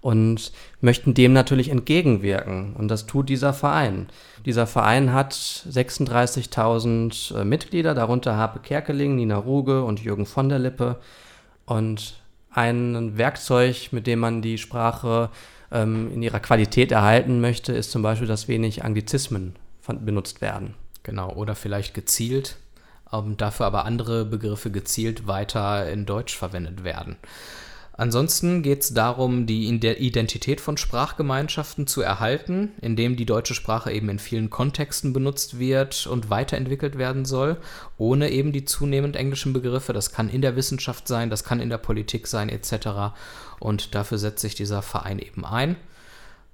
und 0.00 0.52
möchten 0.80 1.14
dem 1.14 1.32
natürlich 1.32 1.68
entgegenwirken. 1.68 2.74
Und 2.74 2.88
das 2.88 3.06
tut 3.06 3.28
dieser 3.28 3.52
Verein. 3.52 4.08
Dieser 4.46 4.66
Verein 4.66 5.12
hat 5.12 5.32
36.000 5.32 7.40
äh, 7.40 7.44
Mitglieder, 7.44 7.94
darunter 7.94 8.36
Harpe 8.36 8.58
Kerkeling, 8.60 9.14
Nina 9.14 9.36
Ruge 9.36 9.84
und 9.84 10.02
Jürgen 10.02 10.26
von 10.26 10.48
der 10.48 10.58
Lippe. 10.58 10.96
Und 11.66 12.20
ein 12.50 13.16
Werkzeug, 13.16 13.90
mit 13.92 14.08
dem 14.08 14.18
man 14.18 14.42
die 14.42 14.58
Sprache 14.58 15.30
ähm, 15.70 16.10
in 16.12 16.22
ihrer 16.22 16.40
Qualität 16.40 16.90
erhalten 16.90 17.40
möchte, 17.40 17.72
ist 17.72 17.92
zum 17.92 18.02
Beispiel, 18.02 18.26
dass 18.26 18.48
wenig 18.48 18.84
Anglizismen 18.84 19.54
benutzt 19.86 20.40
werden. 20.40 20.74
Genau, 21.02 21.32
oder 21.32 21.54
vielleicht 21.54 21.94
gezielt 21.94 22.56
ähm, 23.12 23.36
dafür 23.36 23.66
aber 23.66 23.84
andere 23.84 24.24
Begriffe 24.24 24.70
gezielt 24.70 25.26
weiter 25.26 25.90
in 25.90 26.06
Deutsch 26.06 26.36
verwendet 26.36 26.84
werden. 26.84 27.16
Ansonsten 28.00 28.62
geht 28.62 28.80
es 28.80 28.94
darum, 28.94 29.44
die 29.44 29.68
Identität 29.68 30.62
von 30.62 30.78
Sprachgemeinschaften 30.78 31.86
zu 31.86 32.00
erhalten, 32.00 32.72
indem 32.80 33.14
die 33.14 33.26
deutsche 33.26 33.52
Sprache 33.52 33.92
eben 33.92 34.08
in 34.08 34.18
vielen 34.18 34.48
Kontexten 34.48 35.12
benutzt 35.12 35.58
wird 35.58 36.06
und 36.06 36.30
weiterentwickelt 36.30 36.96
werden 36.96 37.26
soll, 37.26 37.58
ohne 37.98 38.30
eben 38.30 38.52
die 38.52 38.64
zunehmend 38.64 39.16
englischen 39.16 39.52
Begriffe. 39.52 39.92
Das 39.92 40.12
kann 40.12 40.30
in 40.30 40.40
der 40.40 40.56
Wissenschaft 40.56 41.08
sein, 41.08 41.28
das 41.28 41.44
kann 41.44 41.60
in 41.60 41.68
der 41.68 41.76
Politik 41.76 42.26
sein, 42.26 42.48
etc. 42.48 43.12
Und 43.58 43.94
dafür 43.94 44.16
setzt 44.16 44.40
sich 44.40 44.54
dieser 44.54 44.80
Verein 44.80 45.18
eben 45.18 45.44
ein. 45.44 45.76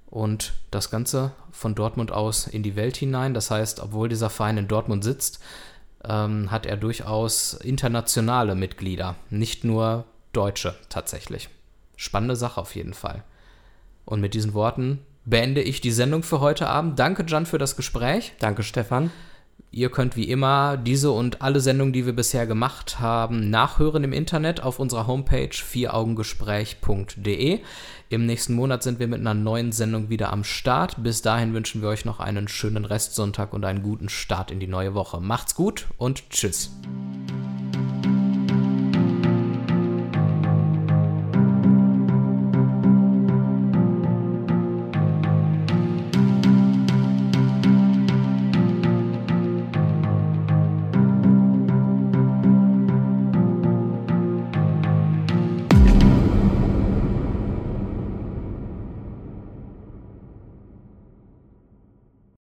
Und 0.09 0.51
das 0.69 0.89
Ganze 0.89 1.31
von 1.53 1.75
Dortmund 1.75 2.11
aus 2.11 2.47
in 2.47 2.61
die 2.61 2.75
Welt 2.75 2.97
hinein. 2.97 3.33
Das 3.33 3.51
heißt, 3.51 3.79
obwohl 3.79 4.09
dieser 4.09 4.29
Verein 4.29 4.57
in 4.57 4.67
Dortmund 4.67 5.01
sitzt, 5.01 5.39
ähm, 6.03 6.51
hat 6.51 6.65
er 6.65 6.77
durchaus 6.77 7.53
internationale 7.53 8.55
Mitglieder, 8.55 9.15
nicht 9.29 9.63
nur 9.63 10.05
Deutsche 10.33 10.75
tatsächlich. 10.89 11.49
Spannende 11.95 12.35
Sache 12.35 12.61
auf 12.61 12.75
jeden 12.75 12.93
Fall. 12.93 13.23
Und 14.05 14.21
mit 14.21 14.33
diesen 14.33 14.53
Worten 14.53 14.99
beende 15.25 15.61
ich 15.61 15.81
die 15.81 15.91
Sendung 15.91 16.23
für 16.23 16.39
heute 16.39 16.67
Abend. 16.67 16.97
Danke, 16.99 17.25
Jan, 17.27 17.45
für 17.45 17.57
das 17.57 17.75
Gespräch. 17.75 18.33
Danke, 18.39 18.63
Stefan. 18.63 19.11
Ihr 19.71 19.89
könnt 19.89 20.15
wie 20.15 20.29
immer 20.29 20.77
diese 20.77 21.11
und 21.11 21.41
alle 21.41 21.59
Sendungen, 21.59 21.91
die 21.93 22.05
wir 22.05 22.15
bisher 22.15 22.47
gemacht 22.47 22.99
haben, 22.99 23.49
nachhören 23.49 24.05
im 24.05 24.13
Internet 24.13 24.63
auf 24.63 24.79
unserer 24.79 25.07
Homepage 25.07 25.49
vieraugengespräch.de. 25.51 27.59
Im 28.09 28.25
nächsten 28.25 28.53
Monat 28.53 28.83
sind 28.83 28.99
wir 28.99 29.07
mit 29.07 29.19
einer 29.19 29.33
neuen 29.33 29.73
Sendung 29.73 30.09
wieder 30.09 30.31
am 30.31 30.45
Start. 30.45 31.03
Bis 31.03 31.21
dahin 31.21 31.53
wünschen 31.53 31.81
wir 31.81 31.89
euch 31.89 32.05
noch 32.05 32.21
einen 32.21 32.47
schönen 32.47 32.85
Restsonntag 32.85 33.51
und 33.53 33.65
einen 33.65 33.83
guten 33.83 34.07
Start 34.07 34.51
in 34.51 34.61
die 34.61 34.67
neue 34.67 34.93
Woche. 34.93 35.19
Macht's 35.19 35.53
gut 35.53 35.87
und 35.97 36.29
tschüss. 36.29 36.71